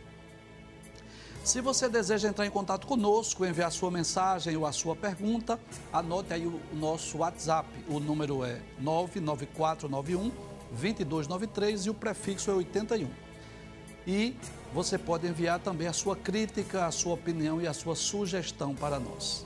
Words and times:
Se 1.43 1.59
você 1.59 1.89
deseja 1.89 2.29
entrar 2.29 2.45
em 2.45 2.49
contato 2.49 2.87
conosco, 2.87 3.45
enviar 3.45 3.69
sua 3.69 3.91
mensagem 3.91 4.55
ou 4.55 4.65
a 4.65 4.71
sua 4.71 4.95
pergunta, 4.95 5.59
anote 5.91 6.33
aí 6.33 6.47
o 6.47 6.61
nosso 6.73 7.17
WhatsApp. 7.17 7.67
O 7.89 7.99
número 7.99 8.45
é 8.45 8.61
99491 8.79 10.31
2293 10.71 11.85
e 11.85 11.89
o 11.89 11.93
prefixo 11.93 12.49
é 12.49 12.53
81. 12.53 13.09
E 14.07 14.35
você 14.73 14.97
pode 14.97 15.27
enviar 15.27 15.59
também 15.59 15.87
a 15.87 15.93
sua 15.93 16.15
crítica, 16.15 16.85
a 16.85 16.91
sua 16.91 17.13
opinião 17.13 17.61
e 17.61 17.67
a 17.67 17.73
sua 17.73 17.95
sugestão 17.95 18.73
para 18.73 18.97
nós. 18.99 19.45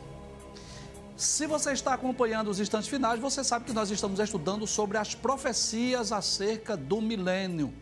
Se 1.16 1.47
você 1.47 1.71
está 1.71 1.95
acompanhando 1.95 2.49
os 2.49 2.59
instantes 2.59 2.88
finais, 2.88 3.19
você 3.19 3.44
sabe 3.44 3.66
que 3.66 3.73
nós 3.73 3.89
estamos 3.89 4.19
estudando 4.19 4.67
sobre 4.67 4.99
as 4.99 5.16
profecias 5.16 6.11
acerca 6.11 6.77
do 6.77 7.02
milênio. 7.02 7.73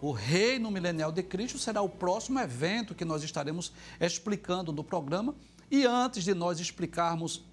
O 0.00 0.12
reino 0.12 0.70
milenial 0.70 1.10
de 1.10 1.24
Cristo 1.24 1.58
será 1.58 1.82
o 1.82 1.88
próximo 1.88 2.38
evento 2.38 2.94
que 2.94 3.04
nós 3.04 3.24
estaremos 3.24 3.72
explicando 4.00 4.72
no 4.72 4.84
programa. 4.84 5.34
E 5.70 5.84
antes 5.84 6.22
de 6.22 6.34
nós 6.34 6.60
explicarmos 6.60 7.44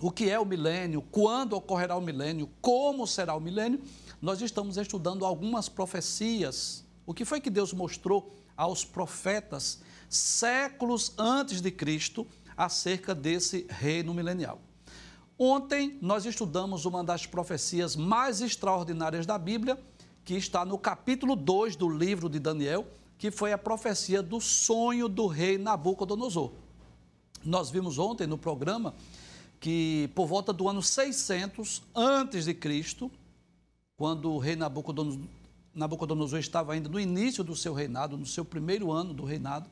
o 0.00 0.10
que 0.10 0.28
é 0.28 0.38
o 0.38 0.44
milênio, 0.44 1.02
quando 1.12 1.52
ocorrerá 1.52 1.96
o 1.96 2.00
milênio, 2.00 2.50
como 2.60 3.06
será 3.06 3.36
o 3.36 3.40
milênio, 3.40 3.80
nós 4.20 4.40
estamos 4.40 4.76
estudando 4.78 5.24
algumas 5.24 5.68
profecias. 5.68 6.84
O 7.06 7.14
que 7.14 7.24
foi 7.24 7.40
que 7.40 7.50
Deus 7.50 7.72
mostrou 7.72 8.32
aos 8.56 8.84
profetas 8.84 9.80
séculos 10.08 11.12
antes 11.16 11.60
de 11.60 11.70
Cristo 11.70 12.26
acerca 12.56 13.14
desse 13.14 13.66
reino 13.68 14.12
milenial? 14.12 14.60
Ontem 15.38 15.98
nós 16.02 16.26
estudamos 16.26 16.84
uma 16.84 17.04
das 17.04 17.26
profecias 17.26 17.94
mais 17.94 18.40
extraordinárias 18.40 19.24
da 19.24 19.38
Bíblia, 19.38 19.78
que 20.30 20.36
está 20.36 20.64
no 20.64 20.78
capítulo 20.78 21.34
2 21.34 21.74
do 21.74 21.88
livro 21.88 22.28
de 22.28 22.38
Daniel, 22.38 22.86
que 23.18 23.32
foi 23.32 23.52
a 23.52 23.58
profecia 23.58 24.22
do 24.22 24.40
sonho 24.40 25.08
do 25.08 25.26
rei 25.26 25.58
Nabucodonosor. 25.58 26.52
Nós 27.44 27.68
vimos 27.68 27.98
ontem 27.98 28.28
no 28.28 28.38
programa 28.38 28.94
que 29.58 30.08
por 30.14 30.28
volta 30.28 30.52
do 30.52 30.68
ano 30.68 30.84
600 30.84 31.82
antes 31.92 32.44
de 32.44 32.54
Cristo, 32.54 33.10
quando 33.96 34.30
o 34.30 34.38
rei 34.38 34.54
Nabucodonosor, 34.54 35.20
Nabucodonosor 35.74 36.38
estava 36.38 36.74
ainda 36.74 36.88
no 36.88 37.00
início 37.00 37.42
do 37.42 37.56
seu 37.56 37.74
reinado, 37.74 38.16
no 38.16 38.24
seu 38.24 38.44
primeiro 38.44 38.92
ano 38.92 39.12
do 39.12 39.24
reinado, 39.24 39.68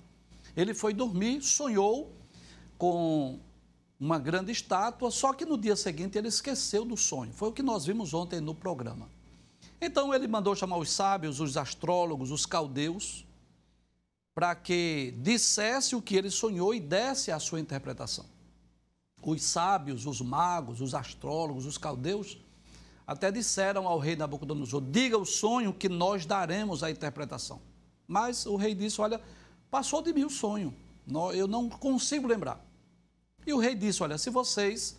ele 0.57 0.75
foi 0.75 0.93
dormir, 0.93 1.41
sonhou 1.41 2.13
com 2.77 3.39
uma 4.01 4.19
grande 4.19 4.51
estátua, 4.51 5.13
só 5.13 5.33
que 5.33 5.45
no 5.45 5.57
dia 5.57 5.77
seguinte 5.77 6.19
ele 6.19 6.27
esqueceu 6.27 6.85
do 6.85 6.97
sonho. 6.97 7.33
Foi 7.33 7.49
o 7.49 7.53
que 7.53 7.63
nós 7.63 7.87
vimos 7.87 8.13
ontem 8.13 8.41
no 8.41 8.57
programa. 8.57 9.09
Então 9.81 10.13
ele 10.13 10.27
mandou 10.27 10.57
chamar 10.57 10.77
os 10.79 10.91
sábios, 10.91 11.41
os 11.41 11.57
astrólogos, 11.57 12.31
os 12.31 12.45
caldeus, 12.45 13.25
para 14.35 14.55
que 14.55 15.15
dissesse 15.19 15.97
o 15.97 16.03
que 16.03 16.17
ele 16.17 16.31
sonhou 16.31 16.75
e 16.75 16.81
desse 16.81 17.31
a 17.31 17.39
sua 17.39 17.61
interpretação. 17.61 18.25
Os 19.23 19.43
sábios, 19.43 20.07
os 20.07 20.21
magos, 20.21 20.81
os 20.81 20.95
astrólogos, 20.95 21.67
os 21.67 21.77
caldeus, 21.77 22.39
até 23.07 23.33
disseram 23.33 23.89
ao 23.89 23.99
rei 23.99 24.15
Nabucodonosor: 24.17 24.81
diga 24.81 25.19
o 25.19 25.25
sonho 25.25 25.73
que 25.73 25.89
nós 25.89 26.25
daremos 26.25 26.83
a 26.83 26.91
interpretação. 26.91 27.61
Mas 28.07 28.47
o 28.47 28.57
rei 28.57 28.75
disse: 28.75 29.01
olha, 29.01 29.21
passou 29.71 30.03
de 30.03 30.13
mim 30.13 30.25
o 30.25 30.31
sonho, 30.31 30.75
eu 31.35 31.49
não 31.49 31.69
consigo 31.69 32.27
lembrar. 32.27 32.65
E 33.47 33.53
o 33.53 33.59
rei 33.59 33.75
disse: 33.75 34.03
olha, 34.03 34.19
se 34.19 34.31
vocês 34.31 34.97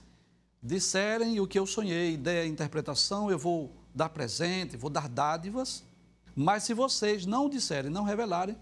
disserem 0.61 1.39
o 1.39 1.47
que 1.47 1.57
eu 1.57 1.65
sonhei, 1.65 2.17
der 2.17 2.41
a 2.41 2.47
interpretação, 2.47 3.31
eu 3.31 3.39
vou 3.39 3.71
dar 3.99 4.09
presente, 4.09 4.77
vou 4.77 4.89
dar 4.89 5.09
dádivas, 5.09 5.83
mas 6.33 6.63
se 6.63 6.73
vocês 6.73 7.25
não 7.25 7.49
disserem, 7.49 7.91
não 7.91 8.03
revelarem, 8.03 8.55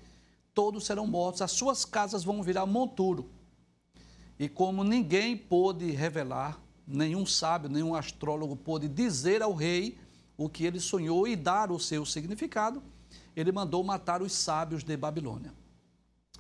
todos 0.51 0.85
serão 0.85 1.05
mortos, 1.05 1.43
as 1.43 1.51
suas 1.51 1.85
casas 1.85 2.23
vão 2.23 2.41
virar 2.41 2.65
monturo. 2.65 3.29
E 4.39 4.49
como 4.49 4.83
ninguém 4.83 5.37
pôde 5.37 5.91
revelar, 5.91 6.59
nenhum 6.87 7.23
sábio, 7.25 7.69
nenhum 7.69 7.93
astrólogo 7.93 8.55
pôde 8.55 8.87
dizer 8.87 9.43
ao 9.43 9.53
rei 9.53 9.99
o 10.35 10.49
que 10.49 10.65
ele 10.65 10.79
sonhou 10.79 11.27
e 11.27 11.35
dar 11.35 11.71
o 11.71 11.79
seu 11.79 12.03
significado, 12.03 12.81
ele 13.35 13.51
mandou 13.51 13.83
matar 13.83 14.23
os 14.23 14.33
sábios 14.33 14.83
de 14.83 14.97
Babilônia. 14.97 15.53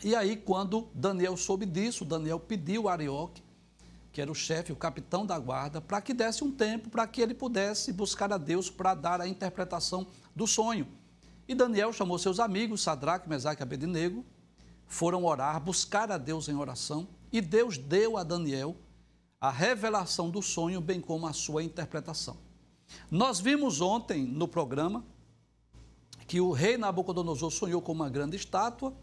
E 0.03 0.15
aí, 0.15 0.35
quando 0.35 0.89
Daniel 0.93 1.37
soube 1.37 1.65
disso, 1.65 2.03
Daniel 2.03 2.39
pediu 2.39 2.89
a 2.89 2.93
Arioque 2.93 3.43
que 4.17 4.21
era 4.21 4.31
o 4.31 4.33
chefe, 4.33 4.71
o 4.71 4.75
capitão 4.75 5.27
da 5.27 5.37
guarda, 5.37 5.79
para 5.79 6.01
que 6.01 6.11
desse 6.11 6.43
um 6.43 6.51
tempo 6.51 6.89
para 6.89 7.05
que 7.05 7.21
ele 7.21 7.35
pudesse 7.35 7.93
buscar 7.93 8.33
a 8.33 8.37
Deus 8.39 8.67
para 8.67 8.95
dar 8.95 9.21
a 9.21 9.27
interpretação 9.27 10.07
do 10.35 10.47
sonho. 10.47 10.87
E 11.47 11.53
Daniel 11.53 11.93
chamou 11.93 12.17
seus 12.17 12.39
amigos, 12.39 12.81
Sadraque, 12.81 13.29
Mesaque 13.29 13.61
e 13.61 13.63
Abednego, 13.63 14.25
foram 14.87 15.23
orar, 15.23 15.59
buscar 15.59 16.11
a 16.11 16.17
Deus 16.17 16.49
em 16.49 16.55
oração, 16.55 17.07
e 17.31 17.39
Deus 17.39 17.77
deu 17.77 18.17
a 18.17 18.23
Daniel 18.23 18.75
a 19.39 19.51
revelação 19.51 20.31
do 20.31 20.41
sonho, 20.41 20.81
bem 20.81 20.99
como 20.99 21.27
a 21.27 21.33
sua 21.33 21.61
interpretação. 21.61 22.37
Nós 23.11 23.39
vimos 23.39 23.81
ontem 23.81 24.25
no 24.25 24.47
programa 24.47 25.05
que 26.25 26.41
o 26.41 26.51
rei 26.51 26.75
Nabucodonosor 26.75 27.51
sonhou 27.51 27.83
com 27.83 27.91
uma 27.91 28.09
grande 28.09 28.35
estátua, 28.35 28.95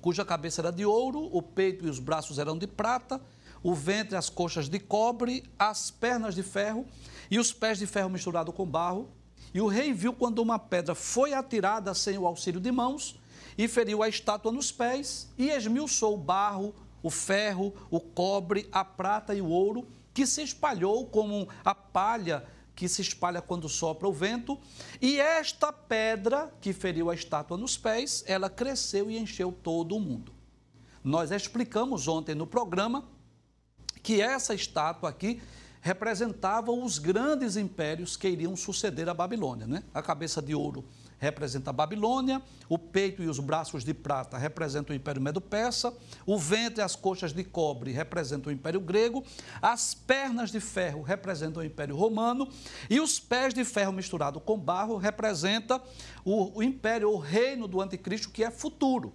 cuja 0.00 0.24
cabeça 0.24 0.60
era 0.60 0.70
de 0.70 0.86
ouro, 0.86 1.28
o 1.32 1.42
peito 1.42 1.84
e 1.84 1.90
os 1.90 1.98
braços 1.98 2.38
eram 2.38 2.56
de 2.56 2.68
prata, 2.68 3.20
o 3.62 3.74
ventre, 3.74 4.16
as 4.16 4.28
coxas 4.28 4.68
de 4.68 4.78
cobre, 4.78 5.44
as 5.58 5.90
pernas 5.90 6.34
de 6.34 6.42
ferro 6.42 6.86
e 7.30 7.38
os 7.38 7.52
pés 7.52 7.78
de 7.78 7.86
ferro 7.86 8.10
misturado 8.10 8.52
com 8.52 8.66
barro. 8.66 9.08
E 9.54 9.60
o 9.60 9.66
rei 9.66 9.92
viu 9.92 10.12
quando 10.12 10.40
uma 10.40 10.58
pedra 10.58 10.94
foi 10.94 11.34
atirada 11.34 11.94
sem 11.94 12.18
o 12.18 12.26
auxílio 12.26 12.60
de 12.60 12.72
mãos 12.72 13.20
e 13.56 13.68
feriu 13.68 14.02
a 14.02 14.08
estátua 14.08 14.50
nos 14.50 14.72
pés 14.72 15.28
e 15.36 15.50
esmiuçou 15.50 16.14
o 16.14 16.18
barro, 16.18 16.74
o 17.02 17.10
ferro, 17.10 17.74
o 17.90 18.00
cobre, 18.00 18.68
a 18.72 18.84
prata 18.84 19.34
e 19.34 19.42
o 19.42 19.48
ouro, 19.48 19.86
que 20.14 20.26
se 20.26 20.42
espalhou 20.42 21.06
como 21.06 21.48
a 21.64 21.74
palha 21.74 22.44
que 22.74 22.88
se 22.88 23.02
espalha 23.02 23.42
quando 23.42 23.68
sopra 23.68 24.08
o 24.08 24.12
vento. 24.12 24.58
E 25.00 25.20
esta 25.20 25.72
pedra 25.72 26.52
que 26.60 26.72
feriu 26.72 27.10
a 27.10 27.14
estátua 27.14 27.56
nos 27.56 27.76
pés, 27.76 28.24
ela 28.26 28.48
cresceu 28.48 29.10
e 29.10 29.18
encheu 29.18 29.52
todo 29.52 29.94
o 29.94 30.00
mundo. 30.00 30.32
Nós 31.04 31.30
explicamos 31.30 32.08
ontem 32.08 32.34
no 32.34 32.46
programa 32.46 33.08
que 34.02 34.20
essa 34.20 34.54
estátua 34.54 35.08
aqui 35.08 35.40
representava 35.80 36.70
os 36.70 36.98
grandes 36.98 37.56
impérios 37.56 38.16
que 38.16 38.28
iriam 38.28 38.54
suceder 38.56 39.08
a 39.08 39.14
Babilônia. 39.14 39.66
Né? 39.66 39.82
A 39.92 40.00
cabeça 40.00 40.40
de 40.40 40.54
ouro 40.54 40.84
representa 41.18 41.70
a 41.70 41.72
Babilônia, 41.72 42.42
o 42.68 42.76
peito 42.76 43.22
e 43.22 43.28
os 43.28 43.38
braços 43.38 43.84
de 43.84 43.94
prata 43.94 44.36
representam 44.36 44.92
o 44.92 44.96
Império 44.96 45.22
Medo-Persa, 45.22 45.94
o 46.26 46.36
ventre 46.36 46.80
e 46.80 46.84
as 46.84 46.96
coxas 46.96 47.32
de 47.32 47.44
cobre 47.44 47.92
representam 47.92 48.50
o 48.50 48.54
Império 48.54 48.80
Grego, 48.80 49.24
as 49.60 49.94
pernas 49.94 50.50
de 50.50 50.58
ferro 50.58 51.00
representam 51.00 51.62
o 51.62 51.64
Império 51.66 51.96
Romano 51.96 52.48
e 52.90 53.00
os 53.00 53.20
pés 53.20 53.54
de 53.54 53.64
ferro 53.64 53.92
misturado 53.92 54.40
com 54.40 54.58
barro 54.58 54.96
representa 54.96 55.80
o, 56.24 56.58
o 56.58 56.62
Império, 56.62 57.10
o 57.10 57.18
reino 57.18 57.68
do 57.68 57.80
Anticristo 57.80 58.30
que 58.30 58.42
é 58.42 58.50
futuro. 58.50 59.12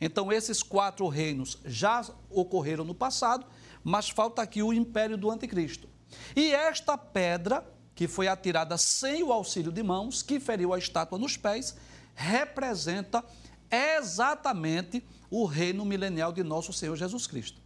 Então, 0.00 0.32
esses 0.32 0.62
quatro 0.62 1.06
reinos 1.08 1.58
já 1.64 2.04
ocorreram 2.30 2.84
no 2.84 2.94
passado 2.94 3.44
mas 3.82 4.08
falta 4.08 4.42
aqui 4.42 4.62
o 4.62 4.72
império 4.72 5.16
do 5.16 5.30
anticristo. 5.30 5.88
E 6.34 6.52
esta 6.52 6.98
pedra, 6.98 7.64
que 7.94 8.08
foi 8.08 8.28
atirada 8.28 8.76
sem 8.76 9.22
o 9.22 9.32
auxílio 9.32 9.72
de 9.72 9.82
mãos, 9.82 10.22
que 10.22 10.40
feriu 10.40 10.72
a 10.72 10.78
estátua 10.78 11.18
nos 11.18 11.36
pés, 11.36 11.76
representa 12.14 13.24
exatamente 13.70 15.04
o 15.30 15.44
reino 15.44 15.84
milenial 15.84 16.32
de 16.32 16.42
nosso 16.42 16.72
Senhor 16.72 16.96
Jesus 16.96 17.26
Cristo. 17.26 17.60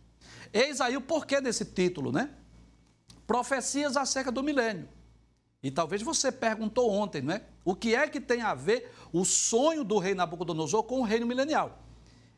Eis 0.53 0.81
aí 0.81 0.97
o 0.97 1.01
porquê 1.01 1.41
desse 1.41 1.65
título, 1.65 2.13
né? 2.13 2.31
Profecias 3.27 3.97
acerca 3.97 4.31
do 4.31 4.43
milênio. 4.43 4.89
E 5.63 5.71
talvez 5.71 6.03
você 6.03 6.31
perguntou 6.31 6.91
ontem, 6.91 7.23
não 7.23 7.33
é? 7.33 7.43
O 7.65 7.75
que 7.75 7.95
é 7.95 8.07
que 8.07 8.21
tem 8.21 8.43
a 8.43 8.55
ver 8.55 8.93
o 9.11 9.25
sonho 9.25 9.83
do 9.83 9.99
rei 9.99 10.15
Nabucodonosor 10.15 10.83
com 10.83 11.01
o 11.01 11.03
reino 11.03 11.27
milenial? 11.27 11.83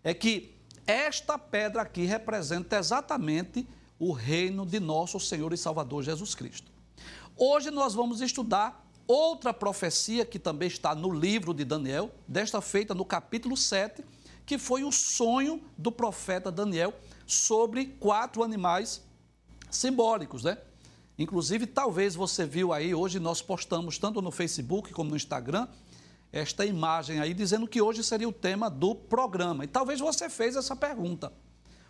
É 0.05 0.15
que 0.15 0.56
esta 0.87 1.39
pedra 1.39 1.83
aqui 1.83 2.05
representa 2.05 2.77
exatamente 2.79 3.67
o 3.99 4.13
reino 4.13 4.65
de 4.65 4.79
nosso 4.79 5.19
Senhor 5.19 5.53
e 5.53 5.57
Salvador 5.57 6.03
Jesus 6.03 6.35
Cristo. 6.35 6.71
Hoje 7.37 7.71
nós 7.71 7.95
vamos 7.95 8.21
estudar 8.21 8.87
outra 9.07 9.53
profecia 9.53 10.25
que 10.25 10.39
também 10.39 10.69
está 10.69 10.95
no 10.95 11.13
livro 11.13 11.53
de 11.53 11.65
Daniel, 11.65 12.11
desta 12.27 12.61
feita 12.61 12.95
no 12.95 13.05
capítulo 13.05 13.57
7, 13.57 14.05
que 14.45 14.59
foi 14.59 14.85
o 14.85 14.93
sonho 14.93 15.63
do 15.77 15.91
profeta 15.91 16.53
Daniel 16.53 16.95
sobre 17.27 17.87
quatro 17.99 18.43
animais 18.43 19.03
simbólicos, 19.71 20.45
né? 20.45 20.59
Inclusive, 21.19 21.67
talvez 21.67 22.15
você 22.15 22.45
viu 22.45 22.73
aí, 22.73 22.95
hoje 22.95 23.19
nós 23.19 23.41
postamos 23.41 23.99
tanto 23.99 24.21
no 24.21 24.31
Facebook 24.31 24.93
como 24.93 25.11
no 25.11 25.17
Instagram, 25.17 25.67
esta 26.33 26.65
imagem 26.65 27.21
aí 27.21 27.33
dizendo 27.33 27.67
que 27.67 27.81
hoje 27.81 28.03
seria 28.03 28.29
o 28.29 28.33
tema 28.33 28.69
do 28.69 28.95
programa. 28.95 29.65
E 29.65 29.69
talvez 29.69 30.01
você 30.01 30.29
fez 30.29 30.57
essa 30.57 30.77
pergunta. 30.77 31.33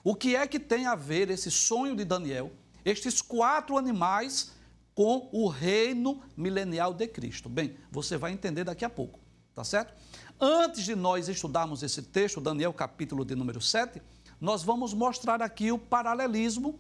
O 0.05 0.15
que 0.15 0.37
é 0.37 0.47
que 0.47 0.61
tem 0.61 0.87
a 0.87 0.95
ver 0.95 1.31
esse 1.31 1.51
sonho 1.51 1.97
de 1.97 2.05
Daniel, 2.05 2.53
estes 2.85 3.21
quatro 3.21 3.77
animais 3.77 4.53
com 4.95 5.29
o 5.33 5.49
reino 5.49 6.23
milenial 6.37 6.95
de 6.95 7.09
Cristo? 7.09 7.49
Bem, 7.49 7.77
você 7.91 8.17
vai 8.17 8.33
entender 8.33 8.63
daqui 8.63 8.85
a 8.85 8.91
pouco, 8.91 9.19
tá 9.55 9.65
certo? 9.65 9.93
Antes 10.41 10.85
de 10.85 10.95
nós 10.95 11.29
estudarmos 11.29 11.83
esse 11.83 12.03
texto, 12.03 12.41
Daniel 12.41 12.73
capítulo 12.73 13.25
de 13.25 13.35
número 13.35 13.61
7, 13.61 14.01
nós 14.41 14.63
vamos 14.63 14.95
mostrar 14.95 15.43
aqui 15.43 15.73
o 15.73 15.79
paralelismo, 15.79 16.79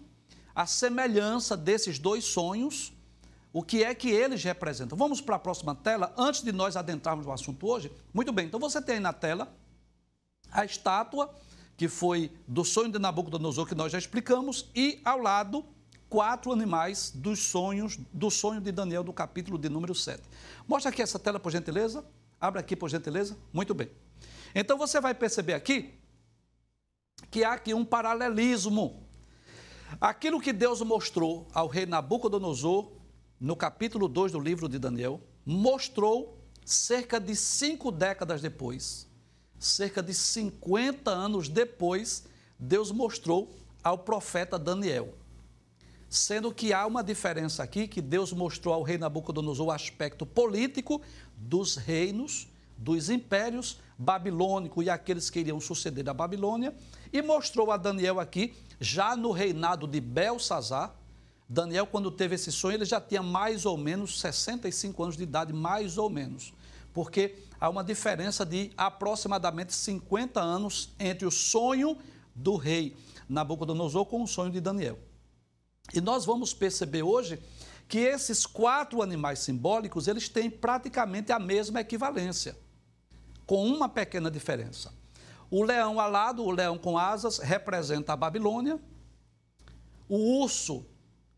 a 0.54 0.66
semelhança 0.66 1.56
desses 1.56 1.98
dois 1.98 2.24
sonhos, 2.24 2.92
o 3.56 3.62
que 3.62 3.82
é 3.82 3.94
que 3.94 4.10
eles 4.10 4.44
representam. 4.44 4.98
Vamos 4.98 5.22
para 5.22 5.36
a 5.36 5.38
próxima 5.38 5.74
tela, 5.74 6.12
antes 6.18 6.42
de 6.42 6.52
nós 6.52 6.76
adentrarmos 6.76 7.24
no 7.24 7.32
assunto 7.32 7.66
hoje. 7.66 7.90
Muito 8.12 8.30
bem, 8.30 8.44
então 8.44 8.60
você 8.60 8.82
tem 8.82 8.96
aí 8.96 9.00
na 9.00 9.14
tela 9.14 9.50
a 10.52 10.62
estátua 10.62 11.34
que 11.74 11.88
foi 11.88 12.30
do 12.46 12.66
sonho 12.66 12.92
de 12.92 12.98
Nabucodonosor, 12.98 13.64
que 13.64 13.74
nós 13.74 13.90
já 13.90 13.96
explicamos, 13.96 14.68
e 14.74 15.00
ao 15.02 15.18
lado, 15.18 15.64
quatro 16.06 16.52
animais 16.52 17.10
dos 17.14 17.44
sonhos, 17.44 17.98
do 18.12 18.30
sonho 18.30 18.60
de 18.60 18.70
Daniel, 18.70 19.02
do 19.02 19.10
capítulo 19.10 19.56
de 19.56 19.70
número 19.70 19.94
7. 19.94 20.22
Mostra 20.68 20.90
aqui 20.90 21.00
essa 21.00 21.18
tela, 21.18 21.40
por 21.40 21.50
gentileza. 21.50 22.04
Abre 22.38 22.60
aqui, 22.60 22.76
por 22.76 22.90
gentileza. 22.90 23.38
Muito 23.54 23.72
bem. 23.72 23.90
Então 24.54 24.76
você 24.76 25.00
vai 25.00 25.14
perceber 25.14 25.54
aqui 25.54 25.94
que 27.30 27.42
há 27.42 27.54
aqui 27.54 27.72
um 27.72 27.86
paralelismo. 27.86 29.02
Aquilo 29.98 30.42
que 30.42 30.52
Deus 30.52 30.82
mostrou 30.82 31.48
ao 31.54 31.68
rei 31.68 31.86
Nabucodonosor, 31.86 32.95
no 33.40 33.54
capítulo 33.54 34.08
2 34.08 34.32
do 34.32 34.40
livro 34.40 34.68
de 34.68 34.78
Daniel, 34.78 35.20
mostrou 35.44 36.38
cerca 36.64 37.20
de 37.20 37.36
cinco 37.36 37.92
décadas 37.92 38.40
depois, 38.40 39.06
cerca 39.58 40.02
de 40.02 40.12
50 40.14 41.10
anos 41.10 41.48
depois, 41.48 42.24
Deus 42.58 42.90
mostrou 42.90 43.50
ao 43.82 43.98
profeta 43.98 44.58
Daniel. 44.58 45.14
Sendo 46.08 46.52
que 46.52 46.72
há 46.72 46.86
uma 46.86 47.02
diferença 47.02 47.62
aqui, 47.62 47.86
que 47.86 48.00
Deus 48.00 48.32
mostrou 48.32 48.74
ao 48.74 48.82
rei 48.82 48.96
Nabucodonosor 48.96 49.66
o 49.66 49.70
aspecto 49.70 50.24
político 50.24 51.00
dos 51.36 51.76
reinos, 51.76 52.48
dos 52.76 53.10
impérios 53.10 53.78
babilônico 53.98 54.82
e 54.82 54.90
aqueles 54.90 55.30
que 55.30 55.40
iriam 55.40 55.60
suceder 55.60 56.08
a 56.08 56.14
Babilônia, 56.14 56.74
e 57.12 57.22
mostrou 57.22 57.70
a 57.70 57.76
Daniel 57.76 58.20
aqui, 58.20 58.54
já 58.80 59.16
no 59.16 59.30
reinado 59.30 59.86
de 59.86 60.00
Belsazar, 60.00 60.94
Daniel, 61.48 61.86
quando 61.86 62.10
teve 62.10 62.34
esse 62.34 62.50
sonho, 62.50 62.76
ele 62.76 62.84
já 62.84 63.00
tinha 63.00 63.22
mais 63.22 63.64
ou 63.64 63.76
menos 63.76 64.20
65 64.20 65.02
anos 65.02 65.16
de 65.16 65.22
idade, 65.22 65.52
mais 65.52 65.96
ou 65.96 66.10
menos. 66.10 66.52
Porque 66.92 67.36
há 67.60 67.68
uma 67.68 67.84
diferença 67.84 68.44
de 68.44 68.72
aproximadamente 68.76 69.72
50 69.74 70.40
anos 70.40 70.94
entre 70.98 71.26
o 71.26 71.30
sonho 71.30 71.96
do 72.34 72.56
rei 72.56 72.96
Nabucodonosor 73.28 74.06
com 74.06 74.22
o 74.22 74.26
sonho 74.26 74.50
de 74.50 74.60
Daniel. 74.60 74.98
E 75.94 76.00
nós 76.00 76.24
vamos 76.24 76.52
perceber 76.52 77.02
hoje 77.02 77.40
que 77.88 77.98
esses 77.98 78.44
quatro 78.44 79.00
animais 79.02 79.38
simbólicos, 79.40 80.08
eles 80.08 80.28
têm 80.28 80.50
praticamente 80.50 81.30
a 81.30 81.38
mesma 81.38 81.80
equivalência, 81.80 82.56
com 83.46 83.64
uma 83.64 83.88
pequena 83.88 84.28
diferença. 84.30 84.92
O 85.48 85.62
leão 85.62 86.00
alado, 86.00 86.42
o 86.42 86.50
leão 86.50 86.76
com 86.76 86.98
asas, 86.98 87.38
representa 87.38 88.12
a 88.12 88.16
Babilônia. 88.16 88.80
O 90.08 90.42
urso, 90.42 90.84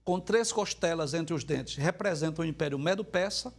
com 0.08 0.19
três 0.19 0.50
costelas 0.50 1.12
entre 1.12 1.34
os 1.34 1.44
dentes, 1.44 1.76
representa 1.76 2.40
o 2.40 2.44
Império 2.46 2.78
Medo-Persa. 2.78 3.52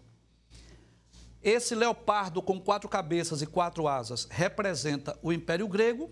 Esse 1.43 1.75
leopardo 1.75 2.41
com 2.41 2.59
quatro 2.59 2.89
cabeças 2.89 3.43
e 3.43 3.45
quatro 3.45 3.87
asas 3.87 4.27
representa 4.31 5.15
o 5.21 5.31
Império 5.31 5.67
Grego. 5.67 6.09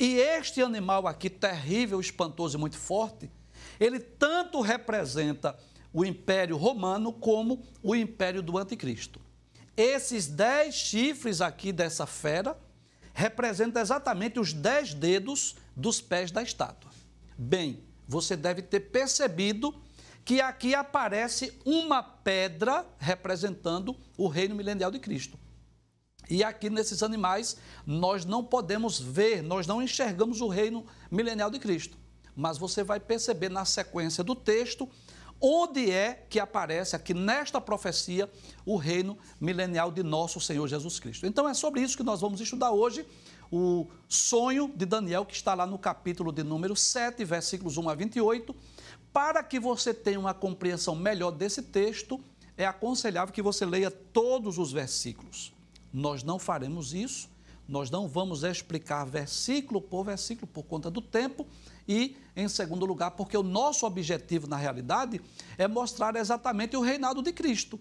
E 0.00 0.14
este 0.14 0.62
animal 0.62 1.06
aqui, 1.06 1.28
terrível, 1.28 2.00
espantoso 2.00 2.56
e 2.56 2.58
muito 2.58 2.78
forte, 2.78 3.30
ele 3.78 4.00
tanto 4.00 4.62
representa 4.62 5.54
o 5.92 6.06
Império 6.06 6.56
Romano 6.56 7.12
como 7.12 7.62
o 7.82 7.94
Império 7.94 8.40
do 8.40 8.56
Anticristo. 8.56 9.20
Esses 9.76 10.26
dez 10.26 10.74
chifres 10.74 11.42
aqui 11.42 11.70
dessa 11.70 12.06
fera 12.06 12.58
representam 13.12 13.82
exatamente 13.82 14.40
os 14.40 14.54
dez 14.54 14.94
dedos 14.94 15.54
dos 15.76 16.00
pés 16.00 16.30
da 16.30 16.42
estátua. 16.42 16.90
Bem, 17.36 17.84
você 18.06 18.36
deve 18.36 18.62
ter 18.62 18.80
percebido 18.80 19.74
que 20.24 20.40
aqui 20.40 20.74
aparece 20.74 21.58
uma 21.64 22.02
pedra 22.02 22.84
representando 22.98 23.96
o 24.16 24.26
reino 24.26 24.54
milenial 24.54 24.90
de 24.90 24.98
Cristo. 24.98 25.38
E 26.28 26.42
aqui 26.42 26.68
nesses 26.68 27.02
animais 27.02 27.56
nós 27.86 28.24
não 28.24 28.42
podemos 28.42 28.98
ver, 28.98 29.42
nós 29.42 29.66
não 29.66 29.80
enxergamos 29.80 30.40
o 30.40 30.48
reino 30.48 30.84
milenial 31.10 31.50
de 31.50 31.58
Cristo. 31.58 31.96
Mas 32.34 32.58
você 32.58 32.82
vai 32.82 32.98
perceber 32.98 33.48
na 33.48 33.64
sequência 33.64 34.24
do 34.24 34.34
texto 34.34 34.88
onde 35.40 35.90
é 35.90 36.26
que 36.28 36.40
aparece 36.40 36.96
aqui 36.96 37.12
nesta 37.14 37.60
profecia 37.60 38.30
o 38.64 38.76
reino 38.76 39.18
milenial 39.40 39.92
de 39.92 40.02
nosso 40.02 40.40
Senhor 40.40 40.66
Jesus 40.66 40.98
Cristo. 40.98 41.26
Então 41.26 41.48
é 41.48 41.54
sobre 41.54 41.80
isso 41.80 41.96
que 41.96 42.02
nós 42.02 42.20
vamos 42.20 42.40
estudar 42.40 42.72
hoje 42.72 43.06
o 43.50 43.86
sonho 44.08 44.72
de 44.74 44.84
Daniel, 44.84 45.24
que 45.24 45.34
está 45.34 45.54
lá 45.54 45.66
no 45.66 45.78
capítulo 45.78 46.32
de 46.32 46.42
número 46.42 46.74
7, 46.74 47.24
versículos 47.24 47.76
1 47.76 47.88
a 47.88 47.94
28 47.94 48.54
para 49.16 49.42
que 49.42 49.58
você 49.58 49.94
tenha 49.94 50.20
uma 50.20 50.34
compreensão 50.34 50.94
melhor 50.94 51.30
desse 51.30 51.62
texto, 51.62 52.20
é 52.54 52.66
aconselhável 52.66 53.32
que 53.32 53.40
você 53.40 53.64
leia 53.64 53.90
todos 53.90 54.58
os 54.58 54.70
versículos. 54.70 55.54
Nós 55.90 56.22
não 56.22 56.38
faremos 56.38 56.92
isso, 56.92 57.30
nós 57.66 57.88
não 57.88 58.06
vamos 58.06 58.42
explicar 58.42 59.06
versículo 59.06 59.80
por 59.80 60.04
versículo 60.04 60.46
por 60.46 60.64
conta 60.64 60.90
do 60.90 61.00
tempo 61.00 61.46
e, 61.88 62.18
em 62.36 62.46
segundo 62.46 62.84
lugar, 62.84 63.12
porque 63.12 63.38
o 63.38 63.42
nosso 63.42 63.86
objetivo, 63.86 64.46
na 64.46 64.58
realidade, 64.58 65.18
é 65.56 65.66
mostrar 65.66 66.14
exatamente 66.14 66.76
o 66.76 66.82
reinado 66.82 67.22
de 67.22 67.32
Cristo. 67.32 67.80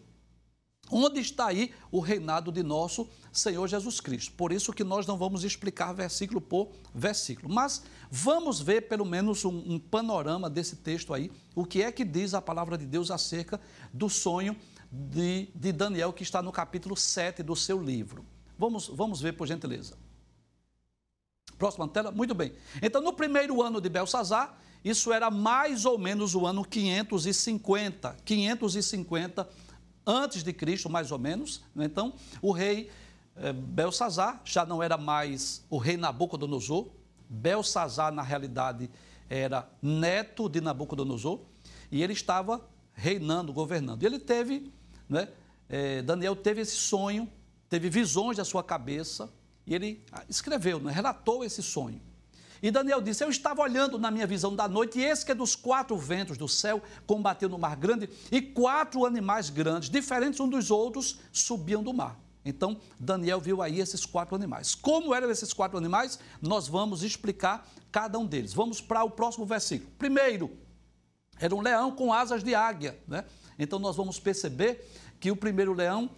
Onde 0.92 1.20
está 1.20 1.48
aí 1.48 1.72
o 1.92 2.00
reinado 2.00 2.52
de 2.52 2.62
nosso 2.62 3.10
Senhor 3.32 3.68
Jesus 3.68 4.00
Cristo? 4.00 4.34
Por 4.34 4.52
isso 4.52 4.72
que 4.72 4.84
nós 4.84 5.08
não 5.08 5.18
vamos 5.18 5.44
explicar 5.44 5.94
versículo 5.94 6.40
por 6.40 6.70
versículo, 6.94 7.52
mas 7.52 7.84
vamos 8.10 8.62
ver 8.62 8.82
pelo 8.88 9.06
menos 9.06 9.44
um, 9.46 9.58
um, 9.74 9.80
panorama 9.80 10.50
desse 10.50 10.76
texto 10.76 11.14
aí, 11.14 11.32
o 11.56 11.66
que 11.66 11.82
é 11.82 11.92
que 11.92 12.06
diz 12.06 12.34
a 12.34 12.42
palavra 12.42 12.78
de 12.78 12.86
Deus 12.86 13.10
acerca 13.10 13.60
do 13.92 14.10
sonho 14.10 14.56
de, 14.92 15.50
de 15.56 15.72
Daniel, 15.72 16.14
que 16.14 16.24
está 16.24 16.42
no 16.42 16.52
capítulo 16.52 16.96
7 16.96 17.42
do 17.42 17.56
seu 17.56 17.82
livro. 17.82 18.24
Vamos, 18.58 18.88
vamos 18.88 19.20
ver, 19.20 19.34
por 19.34 19.48
gentileza. 19.48 19.98
Próxima 21.58 21.88
tela? 21.88 22.12
Muito 22.12 22.34
bem. 22.36 22.54
Então, 22.82 23.02
no 23.02 23.14
primeiro 23.14 23.62
ano 23.62 23.82
de 23.82 23.90
Belsazar, 23.90 24.58
isso 24.84 25.12
era 25.12 25.32
mais 25.32 25.84
ou 25.84 25.98
menos 25.98 26.36
o 26.36 26.46
ano 26.46 26.64
550, 26.64 28.18
550 28.24 29.50
antes 30.06 30.44
de 30.44 30.54
Cristo, 30.54 30.90
mais 30.90 31.12
ou 31.12 31.20
menos. 31.20 31.64
Né? 31.74 31.86
Então, 31.86 32.14
o 32.42 32.52
rei 32.52 32.90
eh, 33.36 33.54
Belsazar 33.54 34.42
já 34.46 34.66
não 34.66 34.82
era 34.82 34.98
mais 34.98 35.64
o 35.70 35.78
rei 35.78 35.98
Nabucodonosor. 35.98 36.88
Belsazar, 37.28 38.12
na 38.12 38.22
realidade, 38.22 38.90
era 39.30 39.68
neto 39.82 40.48
de 40.48 40.62
Nabucodonosor 40.62 41.40
e 41.92 42.04
ele 42.04 42.14
estava 42.14 42.62
reinando, 42.94 43.52
governando. 43.52 44.04
E 44.04 44.06
ele 44.06 44.20
teve, 44.20 44.72
né, 45.10 45.28
eh, 45.70 46.02
Daniel 46.02 46.36
teve 46.36 46.62
esse 46.62 46.76
sonho, 46.76 47.28
teve 47.70 47.90
visões 47.90 48.38
da 48.38 48.46
sua 48.46 48.64
cabeça 48.64 49.32
e 49.66 49.74
ele 49.74 50.04
ah, 50.12 50.24
escreveu, 50.30 50.80
né, 50.80 50.92
relatou 50.92 51.44
esse 51.44 51.64
sonho. 51.64 52.00
E 52.66 52.72
Daniel 52.72 53.00
disse: 53.00 53.24
Eu 53.24 53.30
estava 53.30 53.62
olhando 53.62 54.00
na 54.00 54.10
minha 54.10 54.26
visão 54.26 54.56
da 54.56 54.68
noite, 54.68 54.98
e 54.98 55.04
esse 55.04 55.24
que 55.24 55.32
é 55.32 55.36
dos 55.36 55.56
quatro 55.56 55.96
ventos 55.96 56.36
do 56.36 56.48
céu 56.48 56.82
combateu 57.06 57.48
no 57.48 57.60
mar 57.60 57.76
grande, 57.76 58.10
e 58.32 58.42
quatro 58.42 59.06
animais 59.06 59.52
grandes, 59.52 59.88
diferentes 59.88 60.40
uns 60.40 60.50
dos 60.50 60.72
outros, 60.72 61.20
subiam 61.32 61.84
do 61.84 61.94
mar. 61.94 62.20
Então, 62.44 62.82
Daniel 63.00 63.40
viu 63.40 63.62
aí 63.62 63.80
esses 63.80 64.04
quatro 64.04 64.36
animais. 64.36 64.74
Como 64.74 65.14
eram 65.14 65.30
esses 65.30 65.54
quatro 65.54 65.78
animais? 65.78 66.18
Nós 66.42 66.68
vamos 66.68 67.04
explicar 67.04 67.70
cada 67.92 68.18
um 68.18 68.26
deles. 68.26 68.52
Vamos 68.52 68.82
para 68.82 69.04
o 69.04 69.12
próximo 69.12 69.46
versículo. 69.46 69.92
Primeiro, 70.00 70.50
era 71.40 71.54
um 71.54 71.62
leão 71.62 71.92
com 71.92 72.12
asas 72.12 72.44
de 72.44 72.56
águia. 72.56 72.98
Né? 73.08 73.26
Então, 73.60 73.78
nós 73.78 73.96
vamos 73.96 74.20
perceber 74.20 74.92
que 75.20 75.30
o 75.30 75.36
primeiro 75.36 75.72
leão, 75.72 76.10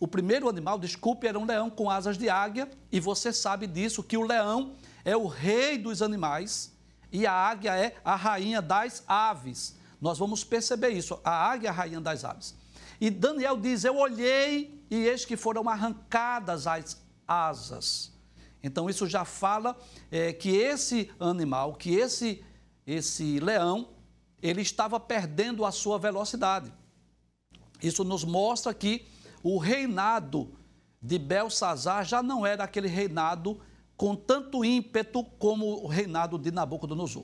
o 0.00 0.08
primeiro 0.08 0.48
animal, 0.48 0.78
desculpe, 0.78 1.26
era 1.26 1.38
um 1.38 1.44
leão 1.44 1.68
com 1.68 1.90
asas 1.90 2.16
de 2.16 2.30
águia, 2.30 2.70
e 2.90 2.98
você 2.98 3.30
sabe 3.30 3.66
disso, 3.66 4.02
que 4.02 4.16
o 4.16 4.22
leão 4.22 4.72
é 5.04 5.16
o 5.16 5.26
rei 5.26 5.78
dos 5.78 6.02
animais 6.02 6.72
e 7.10 7.26
a 7.26 7.32
águia 7.32 7.76
é 7.76 7.96
a 8.04 8.16
rainha 8.16 8.62
das 8.62 9.02
aves. 9.06 9.76
Nós 10.00 10.18
vamos 10.18 10.42
perceber 10.42 10.90
isso. 10.90 11.20
A 11.22 11.30
águia 11.30 11.68
é 11.68 11.70
a 11.70 11.74
rainha 11.74 12.00
das 12.00 12.24
aves. 12.24 12.54
E 13.00 13.10
Daniel 13.10 13.56
diz: 13.56 13.84
Eu 13.84 13.96
olhei 13.96 14.82
e 14.90 14.96
eis 14.96 15.24
que 15.24 15.36
foram 15.36 15.68
arrancadas 15.68 16.66
as 16.66 17.00
asas. 17.26 18.12
Então, 18.62 18.88
isso 18.88 19.06
já 19.08 19.24
fala 19.24 19.76
é, 20.10 20.32
que 20.32 20.50
esse 20.50 21.10
animal, 21.18 21.74
que 21.74 21.94
esse, 21.94 22.44
esse 22.86 23.40
leão, 23.40 23.88
ele 24.40 24.62
estava 24.62 25.00
perdendo 25.00 25.64
a 25.64 25.72
sua 25.72 25.98
velocidade. 25.98 26.72
Isso 27.82 28.04
nos 28.04 28.24
mostra 28.24 28.72
que 28.72 29.04
o 29.42 29.58
reinado 29.58 30.56
de 31.00 31.18
Belsazar 31.18 32.04
já 32.04 32.22
não 32.22 32.46
era 32.46 32.62
aquele 32.62 32.86
reinado 32.86 33.60
com 34.02 34.16
tanto 34.16 34.64
ímpeto 34.64 35.22
como 35.22 35.84
o 35.84 35.86
reinado 35.86 36.36
de 36.36 36.50
Nabucodonosor. 36.50 37.22